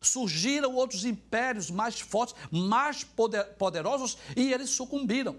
Surgiram 0.00 0.74
outros 0.74 1.04
impérios 1.04 1.70
mais 1.70 2.00
fortes, 2.00 2.34
mais 2.50 3.02
poder, 3.02 3.44
poderosos 3.56 4.16
e 4.36 4.52
eles 4.52 4.70
sucumbiram. 4.70 5.36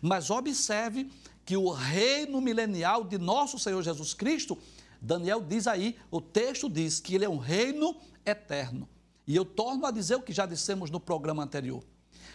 Mas 0.00 0.28
observe 0.30 1.10
que 1.44 1.56
o 1.56 1.70
reino 1.70 2.40
milenial 2.40 3.04
de 3.04 3.18
nosso 3.18 3.58
Senhor 3.58 3.82
Jesus 3.82 4.14
Cristo, 4.14 4.58
Daniel 5.00 5.40
diz 5.40 5.66
aí, 5.66 5.96
o 6.10 6.20
texto 6.20 6.68
diz 6.68 6.98
que 7.00 7.14
ele 7.14 7.24
é 7.24 7.28
um 7.28 7.38
reino 7.38 7.96
eterno. 8.24 8.88
E 9.26 9.36
eu 9.36 9.44
torno 9.44 9.86
a 9.86 9.90
dizer 9.90 10.16
o 10.16 10.22
que 10.22 10.32
já 10.32 10.46
dissemos 10.46 10.90
no 10.90 10.98
programa 10.98 11.42
anterior. 11.42 11.84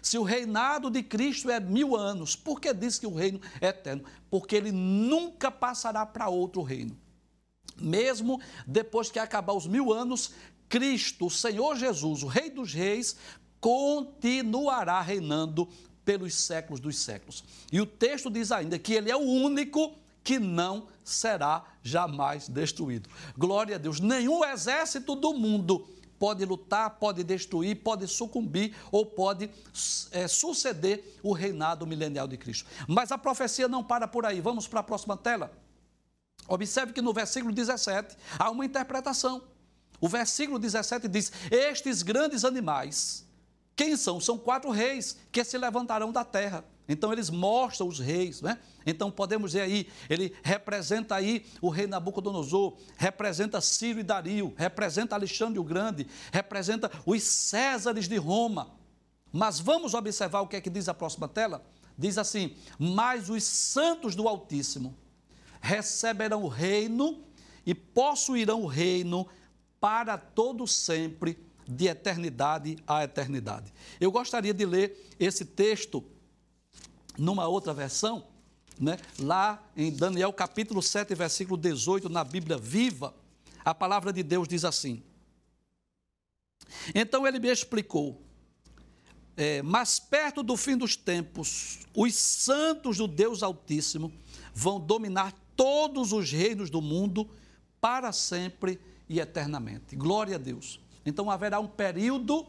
Se 0.08 0.18
o 0.18 0.24
reinado 0.24 0.90
de 0.90 1.04
Cristo 1.04 1.52
é 1.52 1.60
mil 1.60 1.94
anos, 1.94 2.34
por 2.34 2.62
que 2.62 2.74
diz 2.74 2.98
que 2.98 3.06
o 3.06 3.14
reino 3.14 3.42
é 3.60 3.68
eterno? 3.68 4.06
Porque 4.30 4.56
ele 4.56 4.72
nunca 4.72 5.52
passará 5.52 6.06
para 6.06 6.30
outro 6.30 6.62
reino. 6.62 6.98
Mesmo 7.78 8.40
depois 8.66 9.12
que 9.12 9.20
acabar 9.20 9.52
os 9.52 9.68
mil 9.68 9.92
anos, 9.92 10.32
Cristo, 10.70 11.26
o 11.26 11.30
Senhor 11.30 11.76
Jesus, 11.76 12.24
o 12.24 12.28
Rei 12.28 12.50
dos 12.50 12.74
Reis, 12.74 13.18
continuará 13.60 15.02
reinando 15.02 15.68
pelos 16.06 16.36
séculos 16.36 16.80
dos 16.80 16.98
séculos. 17.00 17.44
E 17.70 17.82
o 17.82 17.86
texto 17.86 18.30
diz 18.30 18.50
ainda 18.50 18.80
que 18.80 18.94
ele 18.94 19.12
é 19.12 19.16
o 19.18 19.20
único 19.20 19.94
que 20.24 20.40
não 20.40 20.88
será 21.04 21.66
jamais 21.84 22.48
destruído. 22.48 23.10
Glória 23.38 23.76
a 23.76 23.78
Deus. 23.78 24.00
Nenhum 24.00 24.46
exército 24.46 25.16
do 25.16 25.34
mundo 25.34 25.86
pode 26.20 26.44
lutar, 26.46 26.90
pode 26.92 27.24
destruir, 27.24 27.76
pode 27.78 28.08
sucumbir 28.08 28.76
ou 28.92 29.06
pode 29.06 29.50
é, 30.12 30.28
suceder 30.28 31.20
o 31.24 31.34
reinado 31.34 31.86
milenial 31.86 32.28
de 32.28 32.38
Cristo. 32.38 32.70
Mas 32.88 33.12
a 33.12 33.18
profecia 33.18 33.68
não 33.68 33.84
para 33.84 34.08
por 34.08 34.26
aí. 34.26 34.42
Vamos 34.42 34.68
para 34.68 34.80
a 34.80 34.84
próxima 34.84 35.16
tela. 35.16 35.52
Observe 36.48 36.94
que 36.94 37.02
no 37.02 37.14
versículo 37.14 37.54
17 37.54 38.16
há 38.38 38.50
uma 38.50 38.66
interpretação. 38.66 39.44
O 40.00 40.08
versículo 40.08 40.60
17 40.60 41.08
diz: 41.08 41.32
Estes 41.52 42.02
grandes 42.02 42.46
animais, 42.46 43.26
quem 43.76 43.96
são? 43.96 44.20
São 44.20 44.38
quatro 44.38 44.70
reis 44.72 45.18
que 45.32 45.44
se 45.44 45.58
levantarão 45.58 46.12
da 46.12 46.24
terra. 46.24 46.64
Então 46.88 47.12
eles 47.12 47.30
mostram 47.30 47.88
os 47.88 48.00
reis, 48.00 48.42
né? 48.42 48.58
Então 48.86 49.12
podemos 49.12 49.52
dizer 49.52 49.64
aí, 49.64 49.88
ele 50.10 50.34
representa 50.42 51.16
aí 51.16 51.46
o 51.62 51.70
rei 51.70 51.86
Nabucodonosor, 51.86 52.78
representa 52.96 53.60
Ciro 53.60 54.00
e 54.00 54.04
Dario, 54.04 54.54
representa 54.56 55.16
Alexandre 55.16 55.60
o 55.60 55.64
Grande, 55.64 56.08
representa 56.32 56.90
os 57.06 57.24
Césares 57.24 58.08
de 58.08 58.16
Roma. 58.16 58.76
Mas 59.32 59.60
vamos 59.60 59.94
observar 59.94 60.42
o 60.42 60.48
que 60.48 60.56
é 60.56 60.62
que 60.62 60.70
diz 60.70 60.88
a 60.88 60.94
próxima 60.94 61.28
tela? 61.28 61.66
Diz 61.98 62.18
assim: 62.18 62.56
Mas 62.80 63.30
os 63.30 63.44
santos 63.44 64.16
do 64.16 64.28
Altíssimo 64.28 64.96
receberão 65.60 66.44
o 66.44 66.48
reino 66.48 67.24
e 67.66 67.76
possuirão 67.76 68.62
o 68.64 68.68
reino 68.68 69.28
para 69.80 70.18
todo 70.18 70.66
sempre, 70.66 71.38
de 71.68 71.88
eternidade 71.88 72.78
a 72.88 73.04
eternidade. 73.04 73.74
Eu 74.00 74.10
gostaria 74.10 74.54
de 74.54 74.66
ler 74.66 75.14
esse 75.20 75.44
texto 75.44 76.02
numa 77.18 77.48
outra 77.48 77.74
versão, 77.74 78.26
né? 78.80 78.98
lá 79.20 79.64
em 79.76 79.92
Daniel 79.92 80.32
capítulo 80.32 80.82
7, 80.82 81.14
versículo 81.16 81.58
18, 81.58 82.10
na 82.10 82.24
Bíblia 82.24 82.58
viva, 82.58 83.14
a 83.66 83.74
palavra 83.74 84.14
de 84.14 84.24
Deus 84.24 84.48
diz 84.48 84.64
assim. 84.64 85.04
Então 86.94 87.26
ele 87.26 87.40
me 87.40 87.50
explicou, 87.50 88.22
é, 89.36 89.62
mas 89.62 90.00
perto 90.00 90.44
do 90.44 90.56
fim 90.56 90.78
dos 90.78 90.96
tempos, 90.96 91.80
os 91.96 92.16
santos 92.16 92.98
do 92.98 93.08
Deus 93.08 93.44
Altíssimo 93.44 94.12
vão 94.54 94.80
dominar 94.80 95.34
todos 95.56 96.12
os 96.12 96.32
reinos 96.32 96.70
do 96.70 96.82
mundo 96.82 97.30
para 97.80 98.12
sempre 98.12 98.80
e 99.10 99.20
eternamente. 99.20 99.96
Glória 99.96 100.36
a 100.36 100.40
Deus. 100.40 100.80
Então 101.06 101.32
haverá 101.32 101.60
um 101.60 101.68
período 101.68 102.46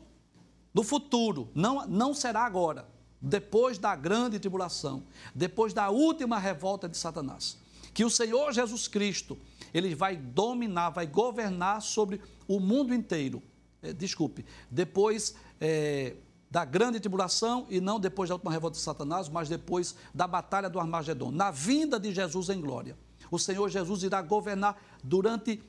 no 0.74 0.82
futuro, 0.82 1.50
não, 1.54 1.86
não 1.86 2.14
será 2.14 2.44
agora, 2.44 2.86
depois 3.20 3.78
da 3.78 3.96
grande 3.96 4.38
tribulação, 4.38 5.04
depois 5.34 5.72
da 5.72 5.90
última 5.90 6.38
revolta 6.38 6.88
de 6.88 6.96
Satanás, 6.96 7.58
que 7.92 8.04
o 8.04 8.10
Senhor 8.10 8.52
Jesus 8.52 8.86
Cristo, 8.86 9.36
ele 9.74 9.94
vai 9.94 10.16
dominar, 10.16 10.90
vai 10.90 11.06
governar 11.06 11.82
sobre 11.82 12.20
o 12.46 12.60
mundo 12.60 12.94
inteiro. 12.94 13.42
É, 13.82 13.92
desculpe, 13.92 14.44
depois 14.70 15.34
é, 15.60 16.16
da 16.50 16.64
grande 16.64 17.00
tribulação 17.00 17.66
e 17.68 17.80
não 17.80 18.00
depois 18.00 18.28
da 18.28 18.34
última 18.34 18.52
revolta 18.52 18.76
de 18.76 18.82
Satanás, 18.82 19.28
mas 19.28 19.48
depois 19.48 19.94
da 20.14 20.26
batalha 20.26 20.70
do 20.70 20.80
Armagedon, 20.80 21.30
na 21.30 21.50
vinda 21.50 21.98
de 21.98 22.12
Jesus 22.12 22.48
em 22.48 22.60
glória. 22.60 22.96
O 23.30 23.38
Senhor 23.38 23.68
Jesus 23.68 24.02
irá 24.02 24.22
governar 24.22 24.80
durante 25.04 25.62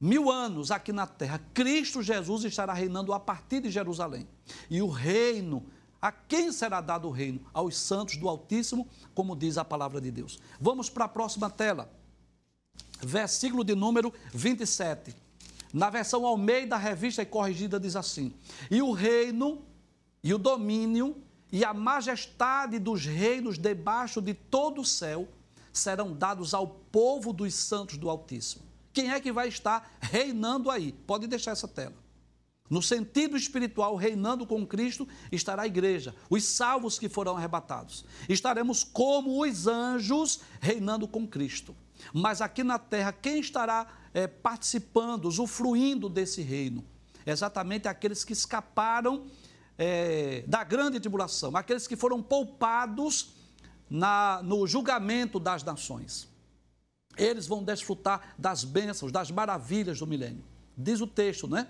mil 0.00 0.30
anos 0.30 0.70
aqui 0.70 0.92
na 0.92 1.06
terra. 1.06 1.40
Cristo 1.54 2.02
Jesus 2.02 2.44
estará 2.44 2.74
reinando 2.74 3.12
a 3.12 3.18
partir 3.18 3.60
de 3.60 3.70
Jerusalém. 3.70 4.28
E 4.68 4.82
o 4.82 4.88
reino 4.88 5.64
a 6.04 6.12
quem 6.12 6.52
será 6.52 6.82
dado 6.82 7.08
o 7.08 7.10
reino? 7.10 7.40
Aos 7.50 7.78
santos 7.78 8.18
do 8.18 8.28
Altíssimo, 8.28 8.86
como 9.14 9.34
diz 9.34 9.56
a 9.56 9.64
palavra 9.64 10.02
de 10.02 10.10
Deus. 10.10 10.38
Vamos 10.60 10.90
para 10.90 11.06
a 11.06 11.08
próxima 11.08 11.48
tela. 11.48 11.90
Versículo 13.00 13.64
de 13.64 13.74
número 13.74 14.12
27. 14.34 15.16
Na 15.72 15.88
versão 15.88 16.26
Almeida, 16.26 16.76
revista 16.76 17.22
e 17.22 17.26
corrigida, 17.26 17.80
diz 17.80 17.96
assim: 17.96 18.34
E 18.70 18.82
o 18.82 18.92
reino, 18.92 19.62
e 20.22 20.34
o 20.34 20.36
domínio, 20.36 21.16
e 21.50 21.64
a 21.64 21.72
majestade 21.72 22.78
dos 22.78 23.06
reinos 23.06 23.56
debaixo 23.56 24.20
de 24.20 24.34
todo 24.34 24.82
o 24.82 24.84
céu 24.84 25.26
serão 25.72 26.12
dados 26.12 26.52
ao 26.52 26.68
povo 26.68 27.32
dos 27.32 27.54
santos 27.54 27.96
do 27.96 28.10
Altíssimo. 28.10 28.62
Quem 28.92 29.10
é 29.10 29.18
que 29.18 29.32
vai 29.32 29.48
estar 29.48 29.96
reinando 30.02 30.70
aí? 30.70 30.92
Pode 30.92 31.26
deixar 31.26 31.52
essa 31.52 31.66
tela. 31.66 32.03
No 32.70 32.80
sentido 32.80 33.36
espiritual, 33.36 33.94
reinando 33.94 34.46
com 34.46 34.66
Cristo, 34.66 35.06
estará 35.30 35.62
a 35.62 35.66
igreja, 35.66 36.14
os 36.30 36.44
salvos 36.44 36.98
que 36.98 37.10
foram 37.10 37.36
arrebatados. 37.36 38.06
Estaremos 38.26 38.82
como 38.82 39.42
os 39.42 39.66
anjos 39.66 40.40
reinando 40.60 41.06
com 41.06 41.26
Cristo. 41.26 41.76
Mas 42.12 42.40
aqui 42.40 42.64
na 42.64 42.78
terra, 42.78 43.12
quem 43.12 43.38
estará 43.38 43.86
é, 44.14 44.26
participando, 44.26 45.26
usufruindo 45.26 46.08
desse 46.08 46.40
reino? 46.40 46.82
Exatamente 47.26 47.86
aqueles 47.86 48.24
que 48.24 48.32
escaparam 48.32 49.26
é, 49.76 50.42
da 50.46 50.64
grande 50.64 50.98
tribulação, 50.98 51.54
aqueles 51.56 51.86
que 51.86 51.96
foram 51.96 52.22
poupados 52.22 53.34
na, 53.90 54.40
no 54.42 54.66
julgamento 54.66 55.38
das 55.38 55.62
nações. 55.62 56.28
Eles 57.16 57.46
vão 57.46 57.62
desfrutar 57.62 58.34
das 58.38 58.64
bênçãos, 58.64 59.12
das 59.12 59.30
maravilhas 59.30 59.98
do 59.98 60.06
milênio. 60.06 60.44
Diz 60.76 61.00
o 61.02 61.06
texto, 61.06 61.46
não 61.46 61.58
é? 61.58 61.68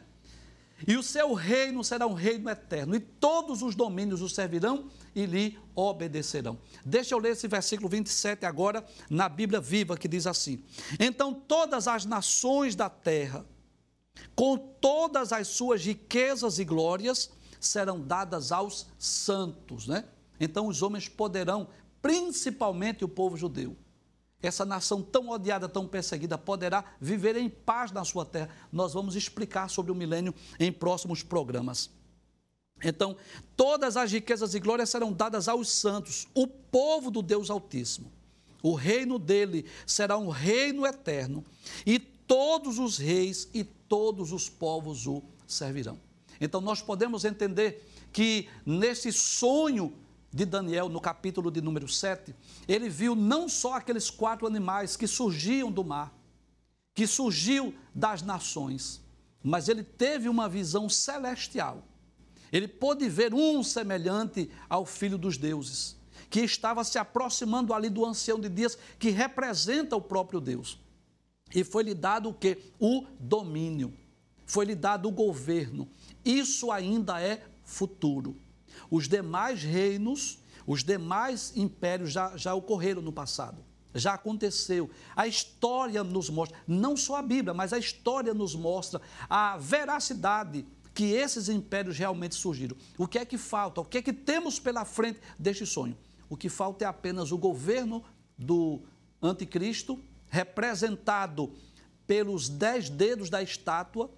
E 0.87 0.97
o 0.97 1.03
seu 1.03 1.33
reino 1.33 1.83
será 1.83 2.07
um 2.07 2.12
reino 2.12 2.49
eterno, 2.51 2.94
e 2.94 3.01
todos 3.01 3.62
os 3.62 3.75
domínios 3.75 4.20
o 4.20 4.29
servirão 4.29 4.90
e 5.14 5.25
lhe 5.25 5.59
obedecerão. 5.75 6.59
Deixa 6.85 7.14
eu 7.14 7.18
ler 7.18 7.33
esse 7.33 7.49
versículo 7.49 7.88
27 7.88 8.44
agora 8.44 8.85
na 9.09 9.29
Bíblia 9.29 9.61
Viva, 9.61 9.97
que 9.97 10.09
diz 10.09 10.27
assim: 10.27 10.62
Então 10.99 11.33
todas 11.33 11.88
as 11.88 12.05
nações 12.05 12.75
da 12.75 12.90
terra, 12.90 13.47
com 14.35 14.57
todas 14.57 15.33
as 15.33 15.49
suas 15.49 15.85
riquezas 15.85 16.59
e 16.59 16.64
glórias, 16.64 17.31
serão 17.59 18.01
dadas 18.01 18.53
aos 18.53 18.87
santos, 18.99 19.87
né? 19.87 20.05
Então 20.38 20.66
os 20.66 20.83
homens 20.83 21.09
poderão, 21.09 21.68
principalmente 22.03 23.05
o 23.05 23.09
povo 23.09 23.37
judeu, 23.37 23.77
essa 24.46 24.64
nação 24.64 25.02
tão 25.02 25.28
odiada, 25.30 25.68
tão 25.68 25.87
perseguida, 25.87 26.37
poderá 26.37 26.85
viver 27.00 27.37
em 27.37 27.48
paz 27.48 27.92
na 27.92 28.04
sua 28.04 28.24
terra. 28.24 28.50
Nós 28.72 28.92
vamos 28.92 29.16
explicar 29.16 29.68
sobre 29.68 29.90
o 29.92 29.94
milênio 29.94 30.35
em 30.59 30.72
próximos 30.72 31.22
programas. 31.22 31.90
Então, 32.83 33.16
todas 33.57 33.96
as 33.96 34.12
riquezas 34.12 34.54
e 34.54 34.61
glórias 34.61 34.90
serão 34.90 35.12
dadas 35.12 35.48
aos 35.48 35.70
santos, 35.70 36.26
o 36.35 36.46
povo 36.46 37.11
do 37.11 37.22
Deus 37.22 37.50
Altíssimo. 37.50 38.12
O 38.62 38.74
reino 38.74 39.18
dele 39.18 39.66
será 39.87 40.16
um 40.18 40.28
reino 40.28 40.87
eterno, 40.87 41.44
e 41.87 41.98
todos 41.98 42.78
os 42.78 42.98
reis 42.98 43.48
e 43.54 43.62
todos 43.62 44.33
os 44.33 44.48
povos 44.48 45.07
o 45.07 45.22
servirão. 45.46 45.98
Então, 46.40 46.61
nós 46.61 46.83
podemos 46.83 47.24
entender 47.24 47.88
que 48.12 48.48
nesse 48.66 49.12
sonho 49.12 49.92
de 50.35 50.44
Daniel, 50.44 50.88
no 50.88 51.01
capítulo 51.01 51.49
de 51.49 51.61
número 51.61 51.87
7, 51.87 52.35
ele 52.66 52.88
viu 52.88 53.14
não 53.14 53.49
só 53.49 53.75
aqueles 53.75 54.11
quatro 54.11 54.49
animais 54.49 54.97
que 54.97 55.07
surgiam 55.07 55.70
do 55.70 55.85
mar, 55.85 56.12
que 56.92 57.07
surgiu 57.07 57.73
das 57.94 58.20
nações, 58.20 59.01
mas 59.40 59.68
ele 59.68 59.85
teve 59.85 60.29
uma 60.29 60.49
visão 60.49 60.88
celestial. 60.88 61.85
Ele 62.51 62.66
pôde 62.66 63.09
ver 63.09 63.33
um 63.33 63.62
semelhante 63.62 64.51
ao 64.68 64.85
Filho 64.85 65.16
dos 65.16 65.38
Deuses, 65.38 65.97
que 66.29 66.40
estava 66.40 66.83
se 66.83 66.99
aproximando 66.99 67.73
ali 67.73 67.88
do 67.88 68.05
ancião 68.05 68.40
de 68.40 68.49
dias, 68.49 68.77
que 68.99 69.11
representa 69.11 69.94
o 69.94 70.01
próprio 70.01 70.40
Deus. 70.40 70.81
E 71.55 71.62
foi-lhe 71.62 71.94
dado 71.94 72.31
o 72.31 72.35
que? 72.35 72.59
O 72.81 73.07
domínio. 73.20 73.94
Foi-lhe 74.44 74.75
dado 74.75 75.09
o 75.09 75.12
governo. 75.12 75.88
Isso 76.25 76.73
ainda 76.73 77.20
é 77.23 77.44
futuro. 77.62 78.37
Os 78.94 79.09
demais 79.09 79.61
reinos, 79.61 80.38
os 80.64 80.85
demais 80.85 81.52
impérios 81.57 82.12
já, 82.12 82.37
já 82.37 82.54
ocorreram 82.54 83.02
no 83.02 83.12
passado. 83.12 83.61
Já 83.92 84.14
aconteceu. 84.14 84.88
A 85.16 85.26
história 85.26 86.04
nos 86.04 86.30
mostra, 86.30 86.57
não 86.64 86.96
só 86.96 87.16
a 87.16 87.22
Bíblia, 87.22 87.52
mas 87.52 87.72
a 87.72 87.78
história 87.78 88.33
nos 88.33 88.54
mostra 88.54 89.02
a 89.28 89.57
veracidade 89.57 90.64
que 90.94 91.07
esses 91.07 91.48
impérios 91.48 91.98
realmente 91.98 92.37
surgiram. 92.37 92.76
O 92.96 93.09
que 93.09 93.18
é 93.18 93.24
que 93.24 93.37
falta? 93.37 93.80
O 93.80 93.85
que 93.85 93.98
é 93.98 94.02
que 94.02 94.12
temos 94.12 94.61
pela 94.61 94.85
frente 94.85 95.18
deste 95.37 95.66
sonho? 95.66 95.98
O 96.28 96.37
que 96.37 96.48
falta 96.48 96.85
é 96.85 96.87
apenas 96.87 97.33
o 97.33 97.37
governo 97.37 98.04
do 98.38 98.80
anticristo, 99.20 100.00
representado 100.28 101.52
pelos 102.07 102.48
dez 102.48 102.88
dedos 102.88 103.28
da 103.28 103.42
estátua 103.42 104.09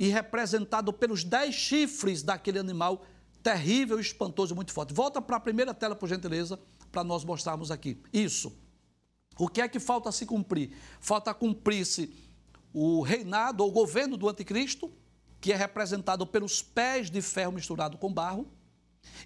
e 0.00 0.08
representado 0.08 0.92
pelos 0.92 1.22
dez 1.22 1.54
chifres 1.54 2.24
daquele 2.24 2.58
animal 2.58 3.06
terrível, 3.42 3.98
espantoso 3.98 4.54
muito 4.54 4.72
forte. 4.72 4.94
Volta 4.94 5.20
para 5.20 5.36
a 5.36 5.40
primeira 5.40 5.74
tela, 5.74 5.96
por 5.96 6.08
gentileza, 6.08 6.58
para 6.90 7.02
nós 7.02 7.24
mostrarmos 7.24 7.70
aqui. 7.70 7.98
Isso. 8.12 8.56
O 9.38 9.48
que 9.48 9.60
é 9.60 9.68
que 9.68 9.80
falta 9.80 10.12
se 10.12 10.26
cumprir? 10.26 10.76
Falta 11.00 11.32
cumprir-se 11.34 12.14
o 12.72 13.02
reinado 13.02 13.62
ou 13.62 13.70
o 13.70 13.72
governo 13.72 14.16
do 14.16 14.28
anticristo, 14.28 14.90
que 15.40 15.52
é 15.52 15.56
representado 15.56 16.26
pelos 16.26 16.62
pés 16.62 17.10
de 17.10 17.20
ferro 17.20 17.52
misturado 17.52 17.98
com 17.98 18.12
barro, 18.12 18.46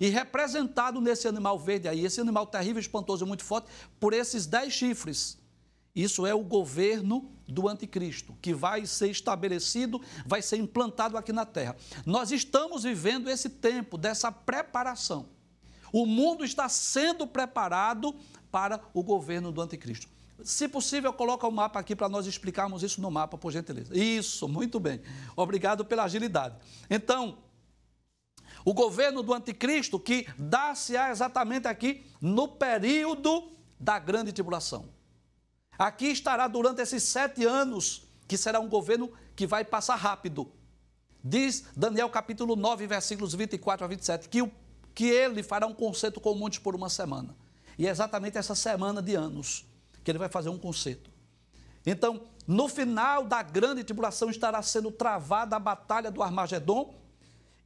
e 0.01 0.09
representado 0.09 1.01
nesse 1.01 1.29
animal 1.29 1.59
verde 1.59 1.87
aí, 1.87 2.05
esse 2.05 2.21
animal 2.21 2.47
terrível, 2.47 2.81
espantoso 2.81 3.25
e 3.25 3.29
muito 3.29 3.45
forte, 3.45 3.69
por 4.01 4.15
esses 4.15 4.47
dez 4.47 4.73
chifres. 4.73 5.39
Isso 5.95 6.27
é 6.27 6.35
o 6.35 6.43
governo 6.43 7.31
do 7.47 7.69
anticristo, 7.69 8.37
que 8.43 8.53
vai 8.53 8.87
ser 8.87 9.11
estabelecido, 9.11 10.01
vai 10.25 10.43
ser 10.43 10.57
implantado 10.57 11.17
aqui 11.17 11.33
na 11.33 11.45
terra. 11.45 11.77
Nós 12.05 12.31
estamos 12.33 12.83
vivendo 12.83 13.31
esse 13.31 13.49
tempo 13.49 13.97
dessa 13.97 14.33
preparação. 14.33 15.29
O 15.93 16.05
mundo 16.05 16.45
está 16.45 16.69
sendo 16.69 17.27
preparado 17.27 18.15
para 18.51 18.81
o 18.93 19.03
governo 19.03 19.53
do 19.53 19.61
anticristo. 19.61 20.09
Se 20.43 20.69
possível, 20.69 21.13
coloca 21.13 21.47
o 21.47 21.53
mapa 21.53 21.81
aqui 21.81 21.97
para 21.97 22.09
nós 22.09 22.27
explicarmos 22.27 22.83
isso 22.83 23.01
no 23.01 23.11
mapa, 23.11 23.39
por 23.39 23.51
gentileza. 23.51 23.97
Isso, 23.97 24.47
muito 24.49 24.79
bem. 24.79 25.01
Obrigado 25.35 25.85
pela 25.85 26.05
agilidade. 26.05 26.57
Então, 26.91 27.39
o 28.65 28.75
governo 28.75 29.23
do 29.23 29.33
anticristo 29.33 29.99
que 29.99 30.27
dá-se-á 30.37 31.11
exatamente 31.11 31.69
aqui 31.69 32.05
no 32.21 32.49
período 32.49 33.53
da 33.79 33.99
grande 33.99 34.33
tribulação. 34.33 34.96
Aqui 35.79 36.07
estará 36.07 36.49
durante 36.49 36.81
esses 36.81 37.03
sete 37.03 37.45
anos, 37.45 38.07
que 38.27 38.37
será 38.37 38.61
um 38.61 38.69
governo 38.69 39.11
que 39.35 39.47
vai 39.47 39.65
passar 39.65 39.97
rápido. 39.97 40.51
Diz 41.23 41.65
Daniel 41.77 42.09
capítulo 42.09 42.57
9, 42.57 42.87
versículos 42.87 43.35
24 43.35 43.85
a 43.85 43.89
27, 43.89 44.29
que, 44.29 44.43
o, 44.43 44.51
que 44.95 45.07
ele 45.07 45.43
fará 45.43 45.67
um 45.67 45.75
concerto 45.75 46.21
com 46.21 46.35
monte 46.35 46.61
por 46.61 46.75
uma 46.75 46.89
semana. 46.89 47.37
E 47.79 47.87
é 47.87 47.91
exatamente 47.91 48.39
essa 48.39 48.55
semana 48.55 49.03
de 49.03 49.15
anos 49.15 49.67
que 50.03 50.11
ele 50.11 50.19
vai 50.19 50.29
fazer 50.29 50.49
um 50.49 50.59
concerto. 50.59 51.11
Então, 51.85 52.23
no 52.47 52.69
final 52.69 53.25
da 53.25 53.43
grande 53.43 53.85
tribulação 53.85 54.31
estará 54.31 54.63
sendo 54.63 54.91
travada 54.91 55.57
a 55.57 55.61
batalha 55.61 56.11
do 56.11 56.23
Armagedon 56.23 56.95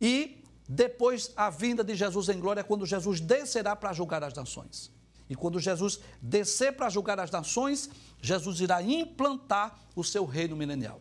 e 0.01 0.43
depois 0.69 1.33
a 1.37 1.51
vinda 1.51 1.85
de 1.85 1.95
Jesus 1.95 2.29
em 2.29 2.39
glória, 2.39 2.65
quando 2.65 2.87
Jesus 2.87 3.21
descerá 3.21 3.77
para 3.77 3.93
julgar 3.93 4.23
as 4.25 4.35
nações. 4.35 4.91
E 5.31 5.37
quando 5.37 5.61
Jesus 5.61 6.01
descer 6.21 6.73
para 6.73 6.91
julgar 6.91 7.21
as 7.21 7.31
nações, 7.31 7.89
Jesus 8.21 8.61
irá 8.61 8.83
implantar 8.83 9.79
o 9.95 10.03
seu 10.03 10.25
reino 10.25 10.57
milenial. 10.57 11.01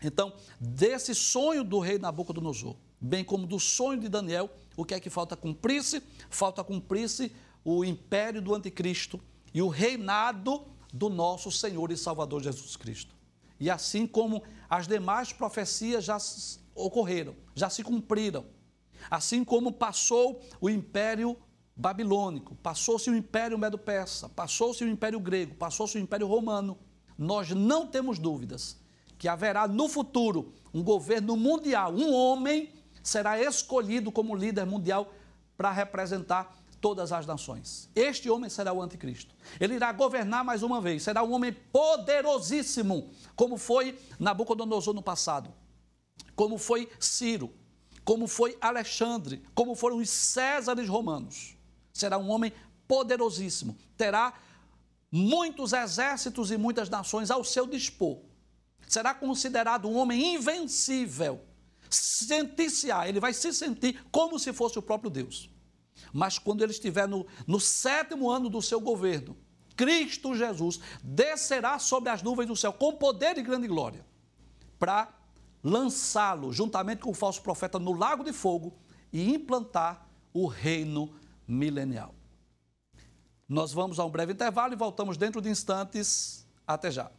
Então, 0.00 0.32
desse 0.60 1.14
sonho 1.16 1.64
do 1.64 1.80
rei 1.80 1.98
Nabucodonosor, 1.98 2.76
bem 3.00 3.24
como 3.24 3.44
do 3.44 3.58
sonho 3.58 3.98
de 3.98 4.08
Daniel, 4.08 4.48
o 4.76 4.84
que 4.84 4.94
é 4.94 5.00
que 5.00 5.10
falta 5.10 5.34
cumprir-se? 5.36 6.00
Falta 6.30 6.62
cumprir-se 6.62 7.34
o 7.64 7.84
império 7.84 8.40
do 8.40 8.54
anticristo 8.54 9.20
e 9.52 9.60
o 9.60 9.68
reinado 9.68 10.64
do 10.92 11.08
nosso 11.08 11.50
Senhor 11.50 11.90
e 11.90 11.96
Salvador 11.96 12.40
Jesus 12.40 12.76
Cristo. 12.76 13.16
E 13.58 13.68
assim 13.68 14.06
como 14.06 14.44
as 14.70 14.86
demais 14.86 15.32
profecias 15.32 16.04
já 16.04 16.18
ocorreram, 16.72 17.34
já 17.52 17.68
se 17.68 17.82
cumpriram. 17.82 18.46
Assim 19.10 19.42
como 19.42 19.72
passou 19.72 20.40
o 20.60 20.70
Império 20.70 21.36
Babilônico, 21.76 22.54
passou-se 22.56 23.10
o 23.10 23.16
Império 23.16 23.58
Medo-Persa, 23.58 24.28
passou-se 24.28 24.84
o 24.84 24.88
Império 24.88 25.18
Grego, 25.18 25.54
passou-se 25.54 25.98
o 25.98 26.00
Império 26.00 26.26
Romano, 26.26 26.78
nós 27.18 27.50
não 27.50 27.86
temos 27.86 28.18
dúvidas 28.18 28.76
que 29.18 29.28
haverá 29.28 29.66
no 29.66 29.88
futuro 29.88 30.52
um 30.72 30.82
governo 30.82 31.36
mundial, 31.36 31.92
um 31.92 32.12
homem 32.12 32.72
será 33.02 33.40
escolhido 33.40 34.12
como 34.12 34.34
líder 34.34 34.64
mundial 34.64 35.12
para 35.56 35.70
representar 35.70 36.56
todas 36.80 37.12
as 37.12 37.26
nações. 37.26 37.88
Este 37.94 38.28
homem 38.28 38.50
será 38.50 38.72
o 38.72 38.82
anticristo. 38.82 39.34
Ele 39.58 39.74
irá 39.74 39.90
governar 39.92 40.44
mais 40.44 40.62
uma 40.62 40.80
vez, 40.80 41.02
será 41.02 41.22
um 41.22 41.32
homem 41.32 41.52
poderosíssimo, 41.72 43.10
como 43.34 43.56
foi 43.56 43.98
Nabucodonosor 44.18 44.94
no 44.94 45.02
passado, 45.02 45.50
como 46.36 46.58
foi 46.58 46.88
Ciro, 47.00 47.52
como 48.04 48.28
foi 48.28 48.56
Alexandre, 48.60 49.42
como 49.54 49.74
foram 49.74 49.96
os 49.96 50.10
Césares 50.10 50.88
romanos. 50.88 51.53
Será 51.94 52.18
um 52.18 52.28
homem 52.28 52.52
poderosíssimo, 52.88 53.78
terá 53.96 54.34
muitos 55.10 55.72
exércitos 55.72 56.50
e 56.50 56.56
muitas 56.56 56.90
nações 56.90 57.30
ao 57.30 57.44
seu 57.44 57.68
dispor. 57.68 58.18
Será 58.88 59.14
considerado 59.14 59.88
um 59.88 59.96
homem 59.96 60.34
invencível. 60.34 61.40
Sentir-se 61.88 62.88
ele 63.06 63.20
vai 63.20 63.32
se 63.32 63.52
sentir 63.52 64.04
como 64.10 64.38
se 64.40 64.52
fosse 64.52 64.76
o 64.76 64.82
próprio 64.82 65.08
Deus. 65.08 65.48
Mas 66.12 66.36
quando 66.38 66.62
ele 66.62 66.72
estiver 66.72 67.06
no, 67.06 67.24
no 67.46 67.60
sétimo 67.60 68.28
ano 68.28 68.50
do 68.50 68.60
seu 68.60 68.80
governo, 68.80 69.36
Cristo 69.76 70.34
Jesus 70.34 70.80
descerá 71.02 71.78
sobre 71.78 72.10
as 72.10 72.22
nuvens 72.22 72.48
do 72.48 72.56
céu 72.56 72.72
com 72.72 72.92
poder 72.92 73.38
e 73.38 73.42
grande 73.42 73.68
glória 73.68 74.04
para 74.78 75.12
lançá-lo 75.62 76.52
juntamente 76.52 77.02
com 77.02 77.10
o 77.10 77.14
falso 77.14 77.40
profeta 77.40 77.78
no 77.78 77.92
lago 77.92 78.24
de 78.24 78.32
fogo 78.32 78.76
e 79.12 79.32
implantar 79.32 80.08
o 80.32 80.46
reino 80.46 81.14
milenial. 81.46 82.14
Nós 83.48 83.72
vamos 83.72 83.98
a 83.98 84.04
um 84.04 84.10
breve 84.10 84.32
intervalo 84.32 84.72
e 84.72 84.76
voltamos 84.76 85.16
dentro 85.16 85.40
de 85.40 85.48
instantes. 85.48 86.46
Até 86.66 86.90
já. 86.90 87.10